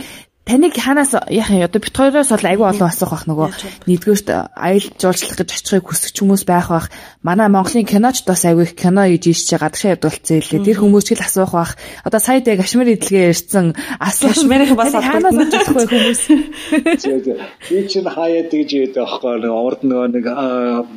[0.49, 1.68] таныг ханаас яах юм?
[1.68, 3.49] Одоо бит хоёроос бол айгүй олон асуух бах нөгөө
[3.84, 6.88] нэгдүгээрт аялал жуулчлах гэж очихыг хүсэж хүмүүс байх бах.
[7.20, 11.05] Манай Монголын киноч бас айгүй их кино хийж ийш чи гадагшаа явдуулсан илээ тэр хүмүүс
[11.05, 11.76] ч л асуух бах.
[12.01, 16.22] Одоо сая дэ кашмир эдлгээ ирсэн асуух кашмирын бас ханаас асуухгүй хүмүүс?
[17.68, 20.26] би чинь хаяа тэгж яддаг аахгүй нэг урд нөгөө нэг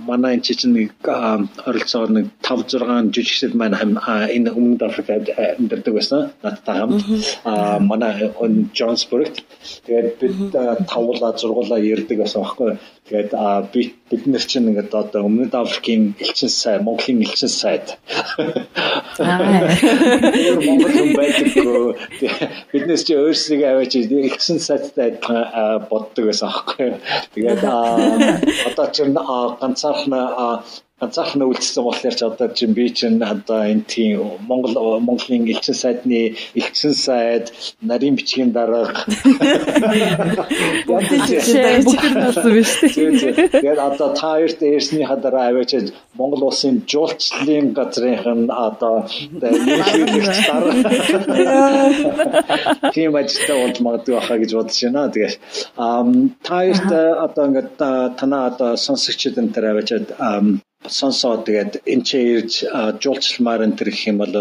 [0.07, 6.31] манай энэ чинь нэг оролцоогоор нэг 5 6 жижигсэд маань энэ өмнөд Африкт амьдардаг байсан.
[6.39, 7.03] Надтай хамт.
[7.83, 8.31] Манай
[8.71, 9.40] Джонсбургт
[9.85, 10.37] Тэгээд бид
[10.89, 12.77] тавуулаа зургуулаа ярддаг байсан байхгүй.
[13.09, 13.31] Тэгээд
[13.73, 17.97] би бид нар чинь ингээд одоо өмнөд Африкийн элчин сайд, Монголын элчин сайд.
[20.65, 21.95] Монгол хүн байдаггүй.
[22.71, 26.89] Биднес чи өөрсдөө аваач элчин сайдтай адилхан боддог байсан байхгүй.
[27.35, 27.63] Тэгээд
[28.69, 30.13] одоо чинь ганцаархан
[31.01, 36.37] ганцаархан үлдсэн болохоор ч одоо чинь би чинь одоо энэ тийм Монгол Монголын элчин сайдны
[36.53, 37.49] элчин сайд
[37.81, 38.93] нарийн бичгийн дарга.
[43.57, 45.73] Тэгээд одоо та хоёрт eerсний хадараа аваач
[46.13, 48.95] Монгол улсын жуулчлалын газрынх нь одоо
[52.93, 55.09] тийм ажилтаа болж магадгүй байхаа гэж бодож байна.
[55.09, 55.35] Тэгээд
[56.45, 56.89] та хоёрт
[57.25, 57.69] одоо ингээд
[58.19, 59.89] танаа одоо сонсогчид энэ төр аваач
[60.87, 61.43] сонсоо.
[61.45, 62.53] Тэгээд энэ ч ирж
[63.01, 64.35] жуулчламаар энэ гэх юм бол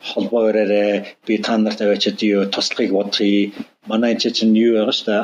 [0.00, 0.92] холбоо өрөөрэй.
[1.26, 3.52] Би та нарт аваачаад юу туслахыг бодъё
[3.90, 5.22] манай энэ чинь юу байгаа шүү дээ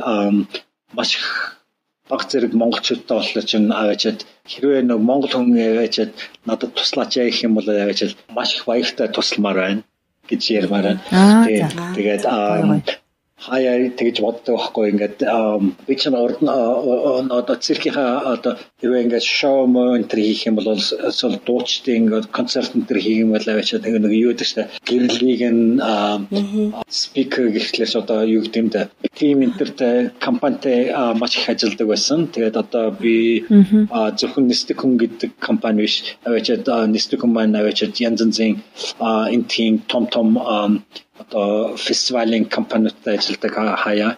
[0.96, 1.10] маш
[2.08, 4.18] баг зэрэг монголчуудтай болохоор чинь аваачаад
[4.50, 6.12] хэрвээ нэг монгол хүн аваачаад
[6.48, 9.82] надад туслаач гэх юм бол аваачаад маш их баяртай тусламаар байна
[10.30, 11.02] гэж ярмаар байна.
[11.96, 12.24] Тэгээд
[13.36, 14.90] хаяа тэгж боддог байхгүй.
[14.92, 15.18] Ингээд
[15.86, 21.96] би ч орд одоо циркийнхаа одоо хэрвээ ингээд шоу монтер хийх юм бол сол дуучдын
[22.08, 25.80] ингээд концерт өнтер хийх юм бол аваачаа тэг нэг юу гэдэг чинь гэрлийг нь
[26.88, 32.28] спикер гэхлээс одоо юу гэдэг юм да тим интертэй компанитай маш их ажилладаг байсан.
[32.32, 33.44] Тэгээд одоо би
[34.20, 38.64] зөвхөн хүн гэдэг компани биш аваачаа нисдэг хүн маань аваачаа янз янзын
[39.34, 40.28] энэ тийм том том
[41.22, 43.52] одоо фестивалийн компаниудад ажилладаг
[43.84, 44.10] хаяа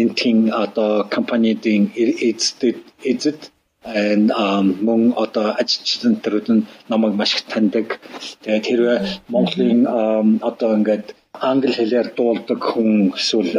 [0.00, 1.82] энэ тийм одоо компаниудын
[2.28, 2.78] эзэд
[3.12, 3.40] эзэд
[3.84, 7.86] and um мөн одоо ажилчдад нь намайг маш их таньдаг.
[8.42, 8.98] Тэгээд хэрвээ
[9.32, 9.80] Монголын
[10.50, 11.06] одоо ингээд
[11.50, 13.52] англи хэлээр дуулдаг хүн эсвэл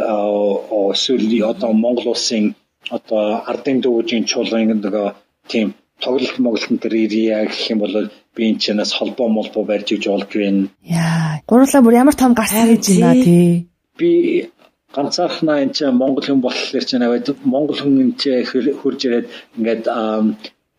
[0.94, 2.54] эсвэл одоо Монгол улсын
[2.96, 5.06] одоо ардын дүүжийн чуулган нөгөө
[5.50, 5.68] тийм
[6.02, 7.94] тоглолт моглолтын төр ирья гэх юм бол
[8.34, 10.68] би энэ чанаас холбоо молбоо барьж иж болж байна.
[10.82, 13.68] Яа, гурлаа бүр ямар том гарсан гэж байна тий.
[13.98, 14.10] Би
[14.94, 19.26] ганцаархнаа энэ чинь монгол хүн болохоор чинь аваад монгол хүн энэ чинь хурж ирээд
[19.56, 19.84] ингээд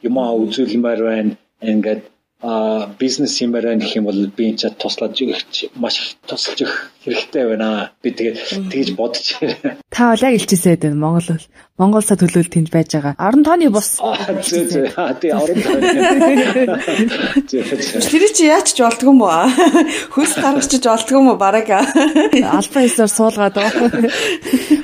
[0.08, 1.32] юм аа үзүүлмээр байна.
[1.62, 2.04] Ингээд
[2.44, 6.78] а бизнес юмараа гэх юм бол би энэ чад туслаж өгч маш их тусалж өгөх
[7.08, 7.96] хэрэгтэй байна.
[8.04, 9.80] Би тэгээд тэгж бодож байна.
[9.96, 13.16] Та бол яг илчээсэй дээ Монгол бол Монголсо төлөөл тэнд байж байгаа.
[13.18, 13.98] Орон тооны бус.
[13.98, 14.94] Зөө зөө.
[15.24, 15.90] Тий орон тооны.
[18.14, 19.50] Тэр чи яач ч болдгүй юм уу?
[20.14, 21.72] Хөлс гаргачих болдгүй юм уу бараг?
[21.74, 23.90] Альфа хэлсээр суулгаад байгаа.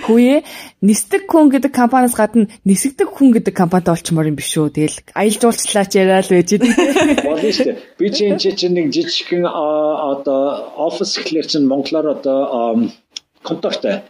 [0.07, 0.41] Хүүе
[0.82, 4.74] нисдэг хүн гэдэг компаниас гадна нисгдэг хүн гэдэг компанитай болчмоор юм биш үү?
[4.74, 6.74] Тэгэл аялал жуулчлаач яриа л байж идэв.
[7.58, 7.78] Дээ.
[7.97, 12.89] Би чинь чинь нэг жижигхэн одоо офис гэхлээр чинь монголоор одоо
[13.43, 14.06] контортой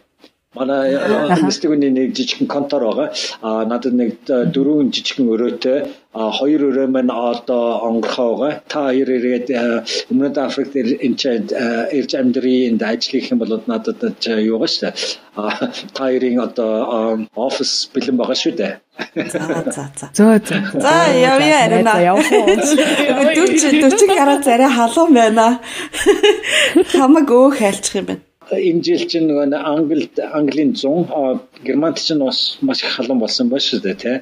[0.50, 0.98] Манай
[1.46, 3.14] нисдэг үний нэг жижигхэн контор байгаа.
[3.38, 5.78] А надад нэг дөрвөн жижигхэн өрөөтэй
[6.10, 8.58] хоёр өрөө маань одоо онгорхоо байгаа.
[8.66, 9.46] Та хоёр ирээд
[10.10, 10.98] Өмнөд Африкт энэ
[11.94, 14.66] ирж амьдрын ажлын юм бол надад юу.
[15.38, 18.74] А та хоёрын одоо офис бэлэн байгаа шүү дээ.
[19.30, 19.38] За
[19.70, 20.06] за за.
[20.18, 20.82] Зөө зөө.
[20.82, 21.94] За явъя арина.
[21.94, 25.62] 40 40 гараа зарай халуун байна.
[26.90, 32.58] Хамаг өөх хайлчих юм байна энэ жил чинь нөгөө Англид Английн 100 Германд чинь бас
[32.60, 34.16] маш их халуун болсон ба шүү дээ тий.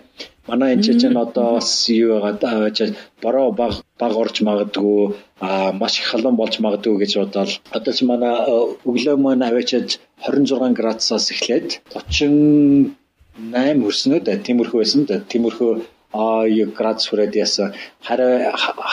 [0.49, 6.07] Манай энэ чинь одоо бас юу байгаа бороо баг баг орж магадгүй а маш их
[6.11, 8.35] халуун болж магадгүй гэж бодоод одоо ч манай
[8.89, 9.89] өглөө маань аваачаад
[10.27, 15.73] 26 градусаас эхлээд 38 хүрснөө да тиймэрхүү байсан да тиймэрхүү
[16.19, 16.25] а
[16.61, 17.69] юу градус хүрээд яасан
[18.07, 18.35] хараа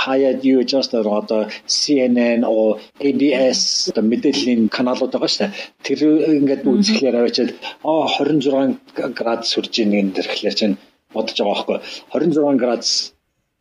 [0.01, 1.41] хаяад юу just одоо
[1.77, 5.53] CNN о ABS одоо мэдээллийн каналууд байгаа шүү дээ
[5.85, 5.99] тэр
[6.39, 7.51] ингээд үзэхлээр аваачаад
[7.89, 10.75] а 26 градус хүрж ийн энэ төрхлээр чинь
[11.15, 11.77] бодож байгаа байхгүй
[12.13, 12.91] 26 градус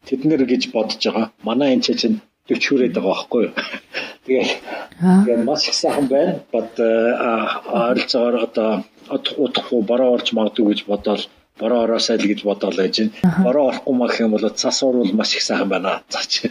[0.07, 3.53] тэд нэр гэж бодож байгаа манай энэ чинь 40 хүрээд байгаа байхгүй юу
[4.27, 4.47] тэгээ
[5.25, 6.73] тэгээ маш их сайхан байна бод
[7.81, 8.71] ойролцоогоор одоо
[9.45, 11.23] удахгүй бараа орж магадгүй гэж бодоод
[11.61, 13.45] бороо ороосай л гэж бодоол байж байна.
[13.47, 16.03] Бороо орохгүй мах юм бол цас уурвал маш их сайхан байна.
[16.11, 16.43] Заач.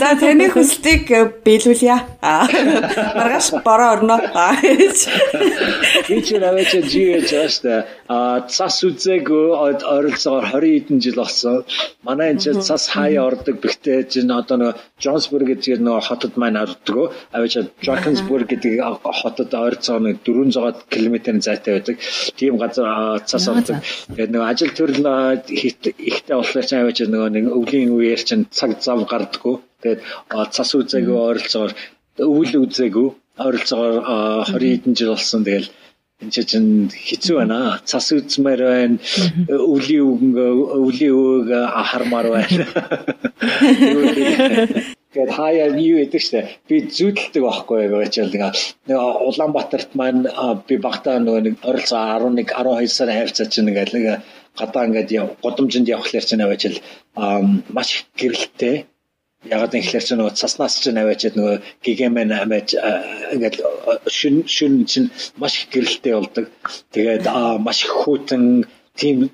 [0.00, 1.96] За таны хүслийг э, биелүүлье.
[2.22, 4.16] Маргааш бороо орно.
[6.08, 11.64] Би ч наваач жийж яаста а цас үзээгүй ойролцоогоор 20 хэдэн жил болсон.
[12.02, 16.56] Манай энэ чинь цас хаяа ордог бихтэй чинь одоо нөгөө Джонсбург гэдэг нөгөө хотод маань
[16.64, 17.12] ордог.
[17.32, 18.80] Аваач Джокенсбург гэдэг
[19.20, 21.96] хотод ойролцоогоор 400 км зайтай байдаг.
[22.36, 23.76] Тийм газар цас ордог.
[24.14, 25.06] Тэгээд нөгөө ажил төрөл
[25.48, 29.56] ихтэй болохоор ч аваач нөгөө нэг өвлийн үеэр чинь цаг зав гардггүй.
[29.82, 30.00] Тэгээд
[30.54, 31.72] цас үзээгүй ойролцоогоор
[32.18, 33.08] өвөл үзээгүй
[33.44, 33.96] ойролцоогоор
[34.50, 35.42] 20 хэдэн жил болсон.
[35.44, 35.68] Тэгэл
[36.22, 37.80] энэ чинь хэцүү байна.
[37.84, 38.96] Цас үзмээр байна.
[39.50, 40.34] Өвлийн өвгөн
[40.86, 41.48] өвлийн өвөг
[41.90, 42.64] хармаар байна.
[45.12, 48.36] Гэт хаяа юу гэдэг штэ би зүйдэлдэг байхгүй гэж бол
[48.88, 50.24] нэг Улаанбаатарт маань
[50.68, 54.06] би багтаа нөгөө нэг оролцоо 11 12 сарын хавцаа чинь ингээл нэг
[54.56, 55.10] гадаа ингээд
[55.44, 56.78] годомжинд явхлаар чинь аваач л
[57.76, 58.76] маш их гэрэлттэй
[59.50, 62.68] ягаад гэвэл чинь нөгөө цаснаас чинь аваачаад нөгөө гигэмэн амаач
[63.34, 63.56] ингээд
[64.16, 65.08] шүн шүн чинь
[65.40, 66.46] маш их гэрэлттэй болдог.
[66.94, 67.24] Тэгээд
[67.66, 68.44] маш их хүүтэн
[68.94, 69.30] тийм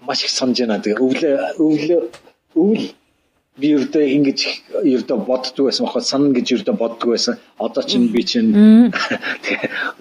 [0.00, 0.80] маш их санаж байна.
[0.80, 2.00] Тэгээ өвлөө өвлөө
[2.56, 2.84] өвл
[3.60, 4.40] би ердөө ингэж
[4.82, 7.38] ердөө боддог байсан бохоо санана гэж ердөө боддог байсан.
[7.58, 8.50] Одоо чинь би чинь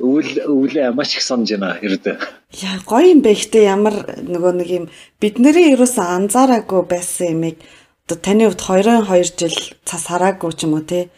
[0.01, 2.17] өвөл өвлөө маш их санаж байна ердөө.
[2.65, 3.93] Яа гоё юм бэ ихтэй ямар
[4.25, 4.85] нөгөө нэг юм
[5.21, 7.61] бидний ерөөс анзаараагүй байсан юмыг
[8.09, 11.09] одоо таны хувьд 2-2 жил цас хараагүй ч юм уу те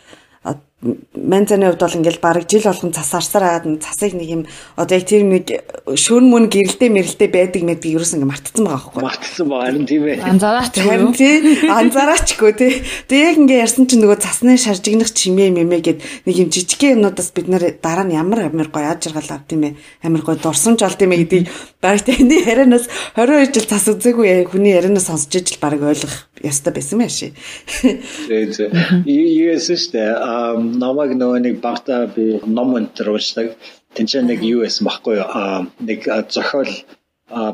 [0.84, 4.42] Манзаны хувьд бол ингээл бараг жил болгон цас арсаар агаад цасыг нэг юм
[4.76, 5.48] одоо яг тэр нэг
[5.88, 9.02] шүүн мөн гэрэлтэй мэрэлтэй байдаг мэдгийг ерөөс ингээ мартцсан байгаа байхгүй.
[9.08, 10.20] Мартцсан байгаа харин тийм ээ.
[10.20, 11.36] Анзаараач харин тий
[11.72, 12.72] анзаараачгүй тий.
[13.08, 17.32] Тэгээ яг ингээ ярьсан чинь нөгөө цасны шаржигнах чимээ мэмэ гэд нэг юм жижигхэн юмнуудаас
[17.32, 19.80] бид нэр дараа нь ямар амар гоё яаж жаргал авд юм бэ?
[20.04, 21.48] Амар гоё дурсамж олд юм гэдгийг
[21.80, 27.00] бараг таны ярианаас 22 жил цас үзээгүй хүний ярианаас сонсч ижил бараг ойлгох яста байсан
[27.00, 27.32] байх шээ.
[28.28, 28.70] Зээ зээ.
[29.08, 30.04] Yes штэ.
[30.20, 33.56] Аа намайг нөгөө нэг багтаа би ном өнтер уншдаг.
[33.96, 36.72] Тэнцээ нэг юу байсан баггүй аа нэг зохиол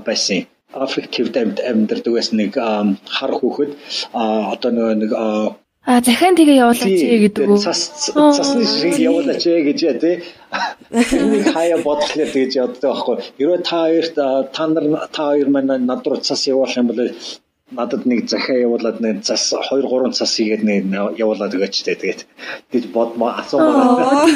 [0.07, 0.47] байсан.
[0.73, 1.35] Африк төвд
[1.71, 2.55] амьдардаг байсан нэг
[3.15, 3.71] хар хүүхэд
[4.13, 5.11] одоо нөгөө нэг
[5.81, 7.57] А захиан тэгээ явуулаач гэдэг үү?
[7.57, 10.21] Цас цасны шиг явуулаач гэж яа тий.
[10.93, 13.17] Энийг хаяа бодлоо тэгж яддаг байхгүй.
[13.41, 14.13] Хэрвээ та хоёрт
[14.53, 17.01] та нар та хоёр маань над руу цас явуулах юм бол
[17.71, 22.21] надад нэг захиа явуулаад нэг цас 2 3 цас хийгээд нэг явуулаад өгөөч тэ тэгээд
[22.67, 24.27] гэж бодмоо асуумаа.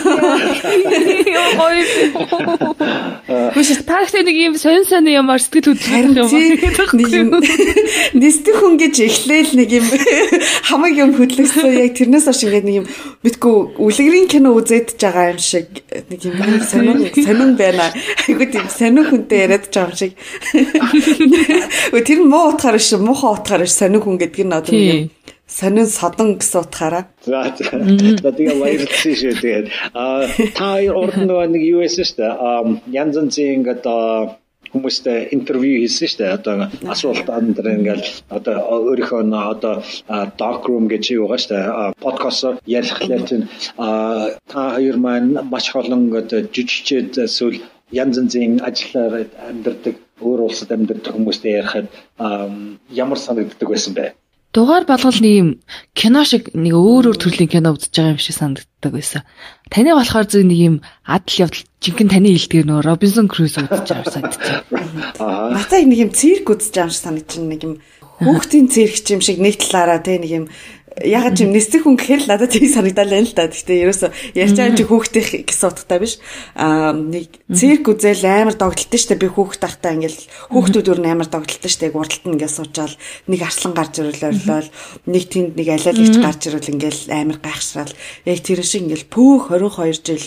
[3.56, 7.36] Биш таархтай нэг юм сонь сонь юмар сэтгэл хөдлөх юм.
[8.24, 9.86] Нисдэг хүн гэж эхлээл нэг юм
[10.72, 12.88] хамаг юм хөдлөсөн яг тэрнээс хойш ингээд нэг юм
[13.20, 17.92] битгүү үлгэрийн кино үзээд байгаа юм шиг нэг юм сонин сонин байна.
[18.32, 20.16] Айгуу тийм сонин хүнтэй яриад байгаа юм шиг.
[22.06, 25.10] Тэр муу утгаар шүү муу муухай утгаар сонин хүн гэдэг нь одоо нэг
[25.48, 27.04] сонин содон гэсэн утгаараа.
[27.26, 32.34] За за тэгээ баярлалаа шүү тэгээд а та урд нэг юу байсан шүү дээ.
[32.94, 33.86] Янз янзын ингээд
[34.74, 36.36] хүмүүстэй интервью хийсэн шүү дээ.
[36.38, 36.56] Одоо
[36.94, 38.56] асуулт андэр ингээл одоо
[38.94, 39.76] өөрийнхөө одоо
[40.38, 41.66] dark room гэж юугаа шүү дээ.
[42.06, 47.62] Подкаст ярихлаар чинь та хоёр маань маш олон одоо жижигчээд эсвэл
[47.92, 51.88] янз янзын ажиллаар амьдардаг өөр улсад амьдардаг хүмүүстэй ярихад
[52.90, 54.14] ямар санагддаг байсан бэ?
[54.56, 55.50] Дугаар болгол нэг юм
[55.92, 59.22] кино шиг нэг өөр өөр төрлийн кино үзэж байгаа юм шиг санагддаг байсан.
[59.68, 64.16] Таны болохоор зөв нэг юм адал явдал жинхэнэ таны хэлдгээр нөө Робинсон Круз үзэж байгаа
[64.16, 64.64] санагдчих.
[65.20, 65.52] Аа.
[65.60, 67.74] Натаа нэг юм цирк үзэж байгаа юм шиг санагдаж нэг юм
[68.24, 70.46] хүүхдийн цирк юм шиг нэг талаараа те нэг юм
[71.36, 73.52] ч юм нэстэг хүн гэхээр л надад тийг санагдал байна л да.
[73.52, 76.14] Гэхдээ ерөөсө ярьж байгаа чи хүүхдийн гэсэн утгатай биш.
[76.56, 80.24] Аа нэг цирк үзэл амар догтлолтой штэ би хүүхд тахтаа ингээл
[80.56, 82.96] хүүхдүүд өөр амар догтлолтой штэ гурдалт нь ингээд суучаал
[83.28, 84.70] нэг арслан гарч ирэл орлол
[85.04, 87.94] нэг тэнд нэг алиалагч гарч ирэл ингээл амар гайхшраал
[88.24, 90.26] яг тэр шиг ингээл пөөх 22 жил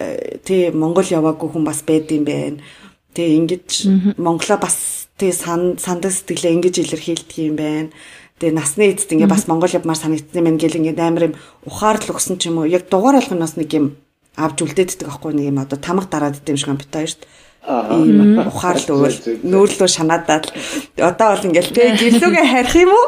[0.00, 2.64] э, тий Монгол яваагүй хүн бас байд юм байна.
[3.12, 3.68] Тэгээ ингэж
[4.16, 7.92] Монголоо бас тий сан сандаа сэтгэлээ ингэж илэрхийлдэг юм байна
[8.38, 11.34] Тэгээ насны эцэд ингээ бас Монгол явмаар санагдсан юм гэл ингээ амар юм
[11.66, 12.70] ухаарл өгсөн ч юм уу.
[12.70, 13.98] Яг дугаар болгоноос нэг юм
[14.38, 17.26] авч үлдээддэг аахгүй нэг юм одоо тамга дараад идэм шиг юм бит хоёрт.
[17.66, 20.46] ийм ухаарл өгөөл нөөрлөө шанаадаад
[20.94, 23.06] одоо бол ингээл тэг гэлүүгээ харих юм уу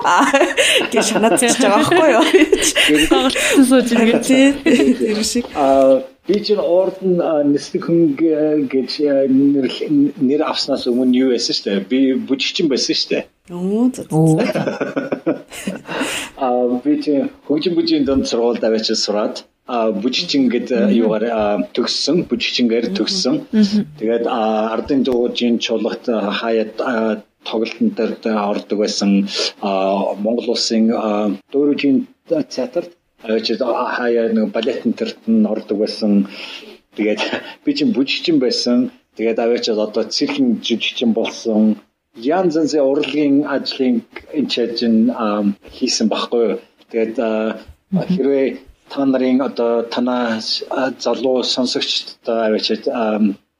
[0.91, 2.25] гэж шанаадчихж байгаа байхгүй юу.
[3.09, 5.47] Тоглолтсон сууж ингээд тэр шиг.
[5.55, 7.21] Аа би чинь ордон
[7.53, 8.17] нэстэг хүн
[8.73, 8.91] гэж
[10.29, 11.89] нэр авснаас өмнө юу байсан шүү дээ.
[11.91, 13.25] Би бүжигчин байсан шүү дээ.
[13.51, 14.39] Оо.
[16.41, 17.13] Аа би чи
[17.47, 23.37] хөгжим бүжийн донд сургуульд авчиж сураад а бүжигчин гэдэг юугаар төгссөн бүжигчингээр төгссөн.
[23.99, 26.05] Тэгээд ардын дуугийн чуулгат
[26.41, 26.75] хаяад
[27.49, 28.13] тоглолтын дээр
[28.51, 29.11] ордог байсан
[30.25, 30.91] Монгол улсын
[31.53, 32.93] дөрөвжийн театрт
[33.27, 33.59] авчиж
[33.97, 36.13] хаяа нэг балетын төрт нь ордог байсан.
[36.97, 37.21] Тэгээд
[37.65, 38.91] би чинь бүжигчин байсан.
[39.17, 41.77] Тэгээд авчиж одоо циркийн жүжигчин болсон
[42.17, 43.97] янз янзын урлагийн ажлын
[44.39, 44.79] энэчж
[45.77, 46.59] хийсэн баггүй.
[46.91, 47.17] Тэгээд
[48.15, 48.47] хэрвээ
[48.91, 50.41] та нарын одоо танаа
[51.05, 52.83] залуу сонсогчдод авчиж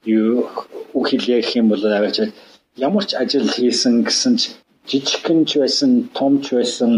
[0.05, 0.49] юу
[0.97, 2.31] үг хэлэх юм бол авчиж
[2.77, 4.43] ямар ч ажил хийсэн гэсэн ч
[4.91, 6.91] жижигхэн ч байсан, том ч байсан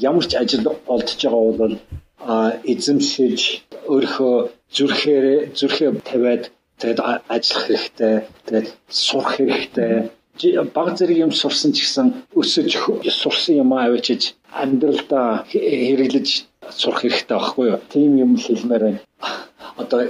[0.00, 1.76] ямар ч ажил олдож байгаа бол
[2.72, 3.40] эзэмшиж
[3.92, 4.36] өөрийнхөө
[4.76, 5.26] зүрхээр
[5.58, 6.42] зүрхээ тавиад
[6.80, 7.00] тэгээд
[7.34, 8.14] ажиллах хэрэгтэй,
[8.46, 10.10] тэгээд сурах хэрэгтэй
[10.74, 12.70] баг зэрэг юм сурсан ч гэсэн өсөж
[13.22, 16.28] сурсан юм авчиж амьдралдаа хэрэглэж
[16.74, 17.78] сурах хэрэгтэй байхгүй юу?
[17.92, 19.00] Тийм юм хэлмээр байна.
[19.78, 20.00] Одоо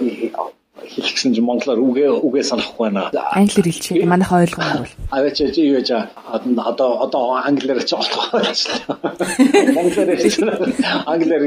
[0.93, 3.11] хэлчихсэн чинь монголоор үгээ үгээ санахгүй байна.
[3.12, 4.95] Англиэр хэлчихээ манайх ойлгоно бол.
[5.14, 5.91] Аваач юу яаж
[6.30, 8.53] одоо одоо англиэр ч болох байна.
[9.76, 10.11] Монголоор
[11.07, 11.45] англиэр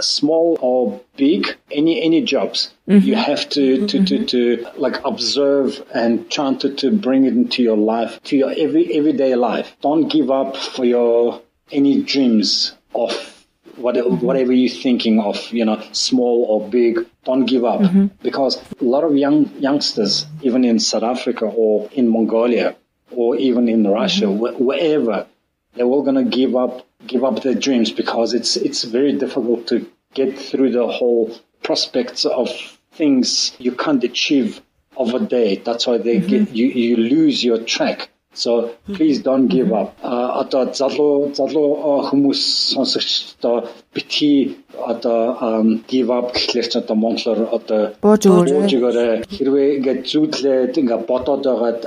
[0.00, 6.30] small or big any any jobs you have to to to to like observe and
[6.30, 9.76] try to to bring it into your life to your every everyday life.
[9.80, 11.40] Don't give up for your
[11.72, 13.33] any dreams of
[13.76, 18.06] whatever you're thinking of, you know, small or big, don't give up mm-hmm.
[18.22, 22.76] because a lot of young youngsters, even in South Africa or in Mongolia
[23.10, 24.56] or even in Russia, mm-hmm.
[24.56, 25.26] wh- wherever,
[25.74, 29.66] they're all going to give up, give up their dreams because it's, it's very difficult
[29.68, 32.48] to get through the whole prospects of
[32.92, 34.60] things you can't achieve
[34.96, 35.56] of a day.
[35.56, 36.28] That's why they mm-hmm.
[36.28, 38.10] get you, you lose your track.
[38.34, 39.94] So please don't give up.
[40.02, 42.40] А одоо залуу залуу хүмүүс
[42.74, 43.64] сонсогчдоо
[43.94, 49.22] битгий одоо give up гэхлээр ч одоо монголоор одоо бууж өгөөрэй.
[49.30, 51.80] Хэрвээ ингээд зүүдлээд ингээд бодоод байгаад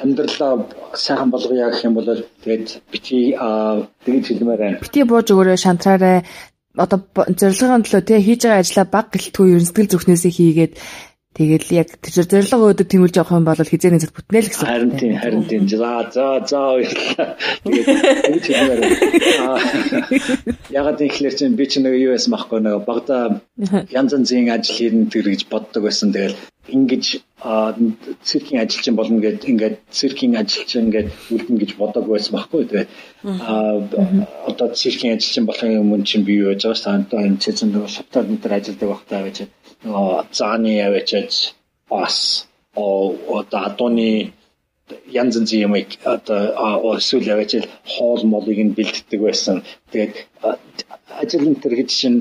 [0.00, 0.52] амьдралаа
[0.96, 4.80] сайхан болгоё гэх юм бол тэгээд битгий тэгээд хэлмээр байна.
[4.80, 6.24] Битгий бууж өгөөрэй, шантраарай.
[6.74, 6.98] Одоо
[7.38, 10.72] зорилгын төлөө тий хийж байгаа ажлаа баг гэлтгүй ер нь сэтгэл зүрхнээсээ хийгээд
[11.34, 14.70] Тэгэл яг тэр зорилго өөдөд тэмүүлж явах юм бол хизээний зэт бүтнэ л гэсэн.
[14.70, 15.66] Харин тийм, харин тийм.
[15.66, 16.78] За, за, за.
[17.66, 17.90] Тэгээд
[20.78, 23.42] ягаад тэгэхээр чинь би ч нэг юу байсан байхгүй нэг багада
[23.90, 26.14] янз янзын ажил хийх тэр гэж боддог байсан.
[26.14, 26.38] Тэгэл
[26.70, 27.04] ингэж
[28.22, 32.62] циркийн ажилчин болно гэд ингээд циркийн ажилчин ингээд үлдэн гэж бодог байсан байхгүй.
[32.70, 32.90] Тэгээд
[33.42, 33.82] а
[34.48, 37.04] одоо циркийн ажилчин болохын өмнө чинь би юу яаж байгаа дээ.
[37.04, 39.20] Одоо энэ цэцэн шаптар энэ төр ажилладаг багтаа
[39.84, 41.10] байж зааны явж
[41.90, 42.16] бас
[43.38, 44.32] одоо адууны
[45.22, 45.74] янз янзын юм
[46.14, 47.52] одоо эсвэл явж
[47.92, 49.56] хоол молыг нь бэлддэг байсан.
[49.92, 50.14] Тэгээд
[51.20, 52.18] ажил энэ төр гэж чинь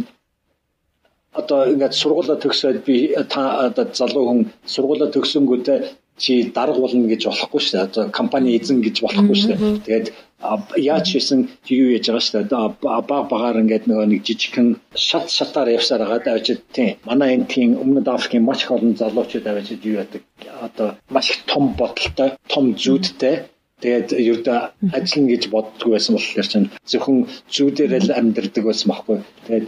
[1.39, 2.95] одоо ингээд сургуулаа төгсөөд би
[3.33, 4.41] та одоо залуу хүн
[4.73, 5.79] сургуулаа төгсөнгүүтээ
[6.17, 7.87] чи дарга болно гэж болохгүй шүү дээ.
[7.89, 9.81] Одоо компани эзэн гэж болохгүй шүү дээ.
[9.85, 10.07] Тэгээд
[10.77, 11.39] яаж хийсэн
[11.69, 13.07] юу яаж байгаа шүү дээ.
[13.09, 16.99] Баг багаар ингээд нөгөө нэг жижигхэн шат шатаар явсаар байгаа давж тийм.
[17.07, 20.21] Манай энэ тийм өмнөд Африкийн маш их олон залуучууд аваад юу яадаг.
[20.61, 23.35] Одоо маш их том бодолтой, том зүүдтэй
[23.83, 24.57] Тэгээд ердөө
[24.95, 27.17] ажиллана гэж боддгоо байсан болохоор чинь зөвхөн
[27.51, 29.17] зүүдэрэл амьдэрдэг байсан байхгүй.
[29.43, 29.67] Тэгээд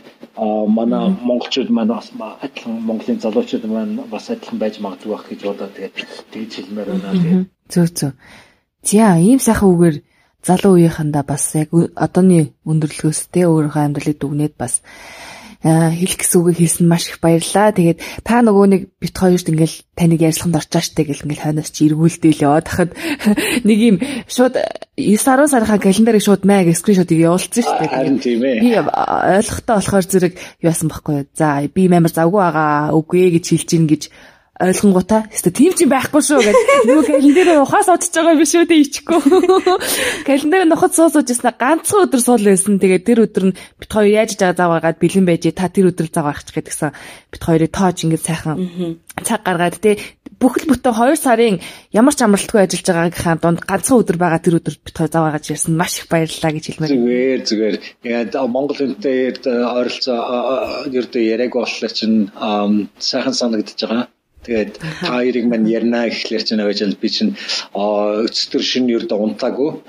[0.72, 5.76] манай монголчууд маань бас адилхан монголын залуучууд маань бас адилхан байж магадгүй байх гэж бодоод
[5.76, 5.96] тэгээд
[6.32, 7.44] тэгж хэлмээр байна тэгээд.
[7.76, 8.12] Зөө зөө.
[8.88, 9.98] За ийм сайхан үгээр
[10.46, 14.86] залуу үеийнхандаа бас яг одооний өндөрлгөөс тэ өөрийнхөө амьдралыг дүгнээд бас
[15.66, 17.74] хэлэх гэсэн үгийг хэлсэн маш их баярлаа.
[17.74, 21.90] Тэгээд та нөгөө нэг бит хоёрт ингээл таныг ярилцлаганд орчоо штэ гэл ингээл хойноос чи
[21.90, 22.62] эргүүлдээл яваа.
[22.62, 22.94] Тахад
[23.68, 23.98] нэг юм
[24.30, 24.62] шууд
[24.94, 27.90] 9 10 сарынхаа календарыг шууд маяг скриншотыг явуулсан штэ.
[27.90, 28.62] Харин тийм ээ.
[28.62, 31.30] Би ойлгохтой болохоор зэрэг юу яасан байхгүй юу.
[31.34, 34.04] За би мамар завгүй байгаа үгүй гэж хэлж гин гэж
[34.56, 36.56] ойлгонгуудаа өстө тийм ч юм байхгүй шүү гэж
[36.88, 39.20] нөгөө календараа ухаас удаж байгаа биш үү тэ ичихгүй.
[40.24, 42.80] Календараа нухад суусууж яснаа ганцхан өдөр суул байсан.
[42.80, 46.08] Тэгээд тэр өдөр нь бит хоёр яаж байгаа зав гаргаад бэлэн байж та тэр өдөр
[46.08, 46.96] зав гаргачих гэдгсэн.
[47.36, 48.56] Бит хоёрыг тоож ингэж сайхан
[49.28, 50.00] цаг гаргаад тэ
[50.40, 51.60] бүхэл бүтэн 2 сарын
[51.92, 55.46] ямар ч амралтгүй ажиллаж байгаагийнхаа дунд ганцхан өдөр байгаа тэр өдөр бит хоёр зав гаргаж
[55.52, 56.92] ирсэн маш их баярлалаа гэж хэлмээр.
[56.96, 57.76] Зүгээр зүгээр.
[58.08, 60.20] Яг Монгол үнтэй ойролцоо
[60.92, 62.32] ердөө яриаг болохоор чинь
[63.00, 64.15] сайхан санагдаж байгаа
[64.46, 67.34] Тэгээд та хоёрыг мань ярина гэхлээр чинь аваад би чинь
[67.74, 69.82] өцтөр шин юу да унтаагүй.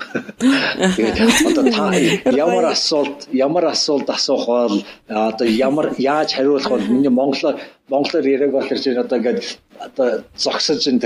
[0.97, 1.17] Тэгээд
[1.49, 1.85] одоо та
[2.33, 4.75] ямар асуулт ямар асуулт асуух бол
[5.07, 9.39] одоо ямар яаж хариулах бол миний монголоор монголоор яриаг болохоор чинь одоо ингээд
[9.85, 11.05] одоо зогсож энэ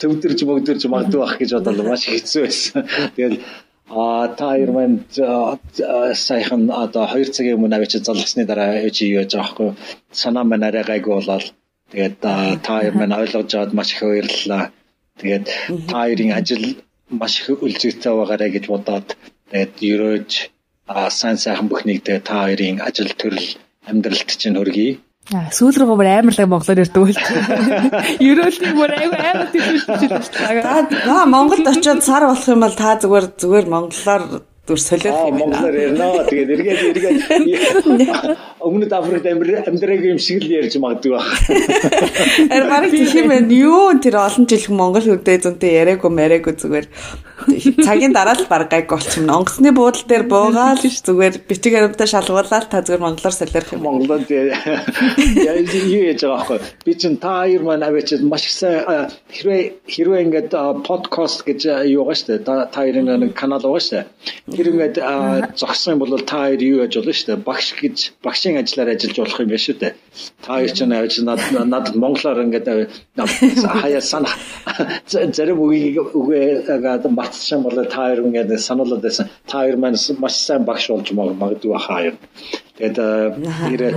[0.00, 2.84] төвдөрж мөгдөрж магадгүй байх гэж бодлоо маш хэцүү байсан.
[3.16, 3.40] Тэгээд
[3.88, 4.98] А та хоёр маань
[6.26, 9.70] сайхан одоо 2 цагийн өмнө авчиж залгасны дараа яаж юу яаж байгаа хгүй
[10.10, 11.46] санаа маань арай гайгүй болоод
[11.90, 14.64] Тэгээд та хоёр маань ойлгож аваад маш их баярлалаа.
[15.20, 15.46] Тэгээд
[15.86, 16.64] та хоёрын ажил
[17.10, 19.08] маш их үлзийтэй байгаарэ гэж бодоод
[19.50, 20.30] тэгээд ерөөж
[21.10, 23.48] сайн сайхан бүхнийг тэгээд та хоёрын ажил төрөл
[23.86, 24.98] амьдралд чинь хүргэе.
[25.34, 27.22] Аа сүүл рүү бүр амарлаг монголоор ярьдаг байл.
[28.30, 29.66] Ерөөлний бүр айгүй амар тийм.
[31.06, 34.22] Та Монголд очиод сар болох юм бол та зүгээр зүгээр монголоор
[34.66, 35.62] Дүр солиод юм байна.
[35.62, 36.06] Монголоор ярина.
[36.26, 37.18] Тэгээд эргээд эргээд
[38.66, 39.26] өмнөд Африкт
[39.70, 41.22] амьдраг юм шиг л ярьж магадгүй баг.
[42.50, 43.46] Эр барыг тийх юм байна.
[43.46, 46.86] Юу тэр олон жил Монгол хөдөө зөнтэй яриаггүй мэрэггүй зүгээр
[47.84, 49.38] цагийн дараа л баг гайг болчихно.
[49.38, 53.86] Онгоцны буудал дээр буугаал зүгээр бичиг баримтаа шалгуулаад та зүгээр монголоор солиорох юм.
[53.86, 56.60] Монголоор яа юу яаж байгаа байхгүй.
[56.82, 60.50] Би чин та хоёр маань авчид маш сайн хэрвээ хэрвээ ингээд
[60.82, 62.42] подкаст гэж юу байгаа штэ.
[62.42, 64.08] Та хоёрын нэг канал байгаа штэ.
[64.56, 64.96] Тэр ингээд
[65.60, 67.36] зогсон юм бол та хоёр юу яаж болно штэ.
[67.36, 69.88] Багш гэж багшийн ажиллаар ажиллаж болох юм биш үү те.
[70.40, 72.66] Та хоёр ч навч над над монголоор ингээд
[73.16, 74.32] хаяа санах
[75.12, 79.28] зарим үгийг үгээд мартсан бол та хоёр ингээд сануулад байсан.
[79.44, 82.16] Та хоёр маань маш сайн багш болж магадгүй хаа юм.
[82.80, 82.96] Тэгээд
[83.68, 83.96] хэрэг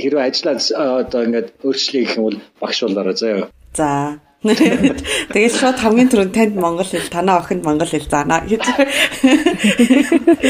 [0.00, 0.60] хэрэг ажиллаад
[1.04, 3.48] одоо ингээд өөрчлөе гэх юм бол багш болоорой заяа.
[3.76, 8.60] За Тэгээд шууд хамгийн түрүүнд танд монгол хэл, танаа охинд монгол хэл заана гэж.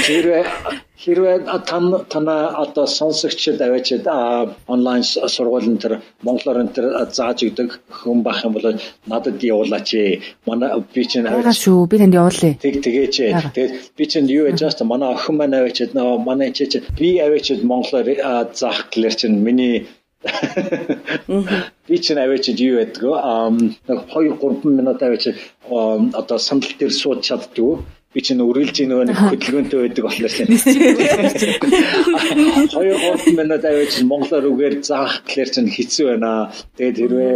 [0.06, 0.42] Хэрвээ
[1.04, 1.36] хэрвээ
[1.68, 4.06] тань танаа одоо сонсогчд аваачид
[4.74, 5.02] онлайн
[5.34, 5.92] сургуулийн тэр
[6.26, 7.68] монголоор энэ зааж өгдөг
[7.98, 8.66] хүн байх юм бол
[9.10, 9.90] надад явуулаач.
[10.48, 11.86] Манай би чинь аваач шүү.
[11.90, 12.54] Би танд явуулъя.
[12.64, 13.16] Тэг тэгээч.
[13.54, 16.64] Тэгээд би чинь юу яж та манай охин маань аваачид нөө манай чи
[16.98, 18.08] би аваачид монголоор
[18.58, 19.86] заах гэлэр чинь миний
[21.88, 23.50] Би чинь аваач юу яддаг аа
[23.88, 25.24] 2 3 минут аваач
[25.68, 27.72] одоо сандал дээр сууж чаддгүй.
[28.14, 30.60] Би чинь үргэлж нөгөө нэг хөдөлгөөнтэй байдаг болохоор чинь 2
[32.72, 36.32] 3 минут аваач монголоор үгээр заах гэхэлэр чинь хэцүү байна.
[36.78, 37.34] Тэгээд хэрвээ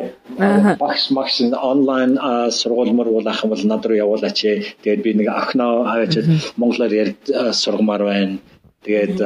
[0.80, 1.36] багш магш
[1.72, 2.12] онлайн
[2.60, 4.38] сургуулмар бол ах юм бол над руу явуулаач.
[4.80, 6.14] Тэгээд би нэг охиноо аваач
[6.56, 7.12] монголоор ярь
[7.52, 8.38] сургамаар байна
[8.84, 9.18] Тэгээд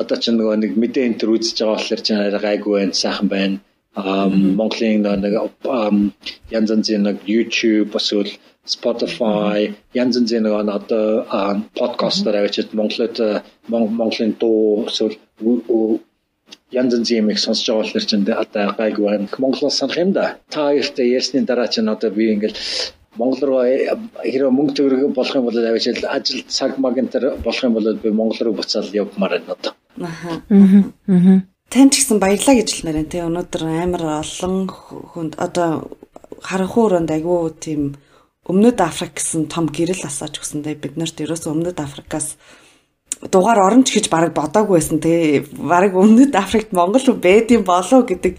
[0.00, 2.08] одоо ч нөгөө нэг мэдээ энэ төр үзэж байгаа болохоор ч
[2.44, 3.56] гайгүй байна, сайхан байна.
[3.94, 5.34] Монголын нэг
[6.50, 8.32] янз янзын нэг YouTube эсвэл
[8.66, 11.24] Spotify янз янзын нэг одоо
[11.78, 13.16] подкастаар авчид Монголд
[13.68, 18.12] Монголын дуу эсвэл янз янзын юм их сонсож байгаа болохоор ч
[18.44, 19.28] одоо гайгүй байна.
[19.38, 20.36] Монголоос санах юм да.
[20.50, 22.58] Та хоёртай ярьсны дараа ч одоо би ингээл
[23.16, 27.62] Монгол руу хэрэв мөнгө төгрөг болох юм бол авч ажил цаг маг энэ төр болох
[27.64, 29.72] юм бол би Монгол руу буцаад явмаар байна одоо.
[30.02, 30.42] Аха.
[30.50, 31.42] Аа.
[31.70, 33.12] Тань ч гэсэн баярлаа гэж хэлмээр байна.
[33.14, 35.90] Тэ өнөөдөр амар олон хүнд одоо
[36.42, 37.82] харанхуй өрөөнд айгүй тийм
[38.44, 42.36] Өмнөд Африк гэсэн том гэрэл асааж өгсөндөө бид нарт ерөөсөө Өмнөд Африкаас
[43.32, 48.36] дугаар оромж гэж бараг бодоагүй байсан те бараг Өмнөд Африкт Монгол байд юм болов гэдэг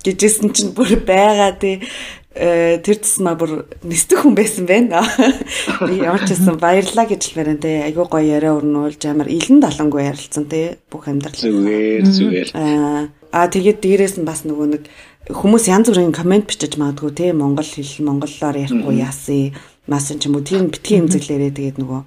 [0.00, 5.04] гэжсэн чинь бүр байгаа те Э, тэр тусмаа бүр нэстэг хүн байсан байна.
[5.88, 10.48] Ямар ч байсан баярлаа гэж хэлмээр энэ айгүй гоё яриа өрнүүлж амар илэн далангуй ярилцсан
[10.48, 11.36] тий бүх амьдрал.
[11.36, 12.48] Зүгээр зүгээр.
[12.56, 14.84] Аа аа тэгээд дээрээс нь бас нөгөө нэг
[15.32, 19.56] хүмүүс янз бүрийн комент бичиж магадгүй тий монгол хэл монголоор ярихгүй яасан
[19.88, 22.00] масан ч юм уу тийм битгий эмзэглээрээ тэгээд нөгөө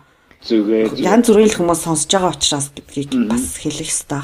[0.45, 4.23] зүгээр янз бүрийн хүмүүс сонсож байгаа учраас гэдгийг бас хэлэх хэрэгтэй.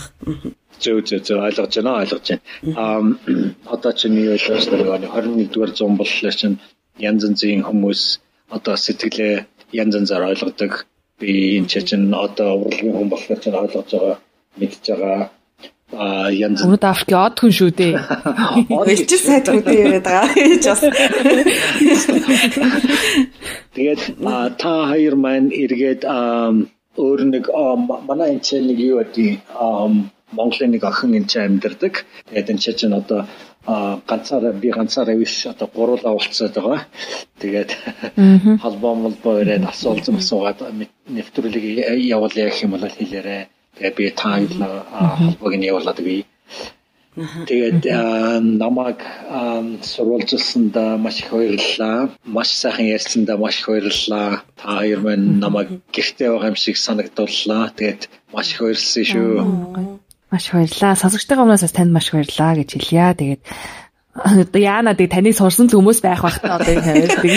[0.81, 2.41] Зөв зөв зөв ойлгож байна ойлгож байна.
[2.83, 3.01] Аа
[3.73, 6.57] одоо чинь юу байгаа 21-р зуун боллоо чинь
[6.97, 8.01] янз янзын хүмүүс
[8.55, 9.35] одоо сэтгэлээ
[9.81, 10.85] янз янзаар ойлгодог.
[11.19, 14.17] Би энэ чинь одоо урлагийн хүн болохоор чинь ойлгож байгаа
[14.59, 15.29] мэдж байгаа
[15.91, 17.93] а янз Өмнөд Африкийн од хүн шүү дээ.
[18.91, 20.81] Элчил сайд хүнтэй яриад байгаа гэж бас.
[23.75, 24.01] Тэгээд
[24.61, 27.45] та хоёр маань эргээд өөр нэг
[28.07, 29.27] манай энэ нэг юу гэдэг
[30.37, 31.93] Монголын нэг охин энэ чинь амьдардаг.
[32.29, 33.27] Тэгээд энэ чинь одоо
[33.65, 36.81] ганцаараа би ганцаараа биш одоо гуруулаа уулзаад байгаа.
[37.41, 37.71] Тэгээд
[38.63, 40.59] холбоо молбоо ирээд асуулзан асуугаад
[41.15, 41.65] нэвтрүүлэг
[42.15, 43.43] явуулъя гэх юм бол хэлээрээ.
[43.77, 44.73] Тэгээд би таайлаа
[45.21, 46.25] холбоог нь явуулаад би.
[47.49, 47.83] Тэгээд
[48.63, 48.99] намайг
[49.93, 52.09] сурвалжилсанд маш их баярлалаа.
[52.25, 54.41] Маш сайхан ярьсанд маш их баярлалаа.
[54.55, 57.75] Та хоёр маань намайг гэртээ байгаа юм шиг санагдууллаа.
[57.77, 58.01] Тэгээд
[58.33, 59.35] маш их баярлсан шүү.
[60.31, 60.95] Маш баярлаа.
[60.95, 63.11] Сонсогчтойгоо өмнөөс бас танд маш баярлаа гэж хэлье.
[63.19, 63.41] Тэгээд
[64.11, 67.35] одоо яана дэг таныг сурсан хүмүүс байх бахтаа одоо энэ хайр дэг.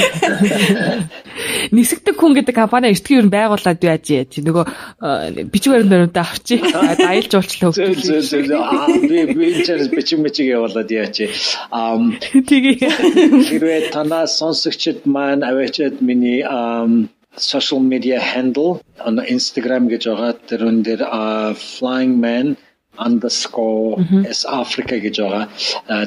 [1.74, 4.64] Нисэгдэг хүн гэдэг компани эртгийн юу байгуулад байж чи нөгөө
[5.55, 6.59] бичиг баримт баримтаа авчи.
[7.30, 8.62] Зөв зөв зөв.
[9.07, 11.30] Би би чирс бичиг мичиг явуулаад яачи.
[11.70, 12.90] Ам тэгээ
[13.55, 16.42] хэрвээ танаа сонсогчд маань аваачаад миний
[17.38, 21.03] social media handle on Instagram гэж байгаа тэрэн дээр
[21.55, 22.59] flying man
[22.99, 25.45] underscore s africa гэж байгаа.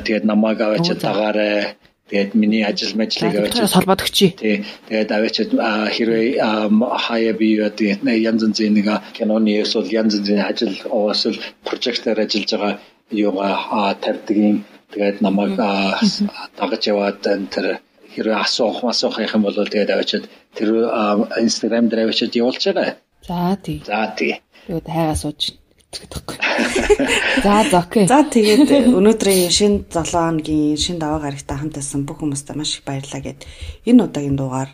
[0.06, 1.76] Тэгээд намайг аваач дагаарай.
[2.08, 4.32] Тэгээд миний ажил мэжлийг аваач холбоодогчий.
[4.32, 4.64] Тий.
[4.88, 5.36] Тэгээд аваач
[5.96, 6.40] хэрвээ
[7.06, 10.76] хаяа би тэгээд янз янзын нэг киноны эсвэл янз янзын ажил
[11.12, 12.80] эсвэл прожектоор ажиллаж байгаа
[13.12, 14.64] юугаа тавьдгийн
[14.94, 15.60] тэгээд намайг
[16.56, 17.84] дагаж яваад тэр
[18.16, 20.26] хэрвээ асуух асуух юм бол тэгээд аваачаад
[20.56, 20.70] тэр
[21.44, 22.90] инстаграм дээр аваачаад явуулчаарай.
[23.28, 23.84] За тий.
[23.86, 24.40] За тий.
[24.68, 25.60] Тэгээд хайгаа сууж
[25.92, 26.38] гэдэг байхгүй.
[27.44, 28.06] За за окей.
[28.08, 33.22] За тэгээд өнөөдрийн шинэ 7 хоногийн шинэ даваа гарагтай хамтаасан бүх хүмүүстээ маш их баярлалаа
[33.24, 33.46] гэд
[33.88, 34.72] энэ удаагийн дугаар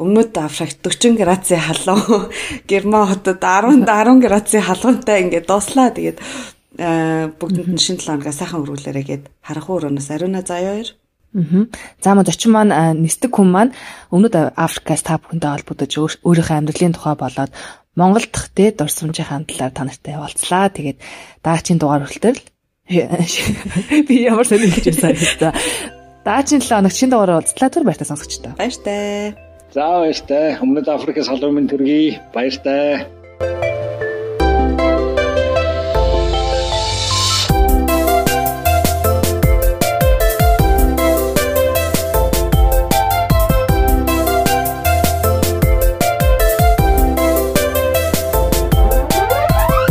[0.00, 2.32] Өмнөд Африкт 40 градусын халуун,
[2.70, 5.92] Герман хотод 10 10 градусын халуунтай ингээд дуслаа.
[5.92, 6.18] Тэгээд
[7.36, 10.90] бүгдэнд нь шинэ 7 хоногоо сайхан өргүүлээрэй гэд харанхуй өрөөнөөс ариуна заяа хоёр.
[11.36, 11.68] Аа.
[12.02, 12.72] За мод очин маань
[13.02, 13.74] нисдэг хүн маань
[14.10, 15.92] Өмнөд Африкаас та бүхэндээ холбогдож
[16.26, 17.52] өөрийнхөө амьдралын тухай болоод
[17.96, 20.70] Монгол дахь те дурсамжийн талаар та нартай явуулцлаа.
[20.70, 20.98] Тэгээд
[21.42, 22.38] даачийн дугаар хүртэл
[24.08, 25.54] би ямар сони хэлж байсан за.
[26.26, 28.58] Даачийн 7 хоног шинэ дугаараар уулзлаа түр баяртай сонсогчдоо.
[28.58, 29.34] Баяртай.
[29.70, 30.58] За баяртай.
[30.58, 30.86] Өмнөд
[31.22, 32.18] халуун минь төргий.
[32.34, 33.06] Баяртай.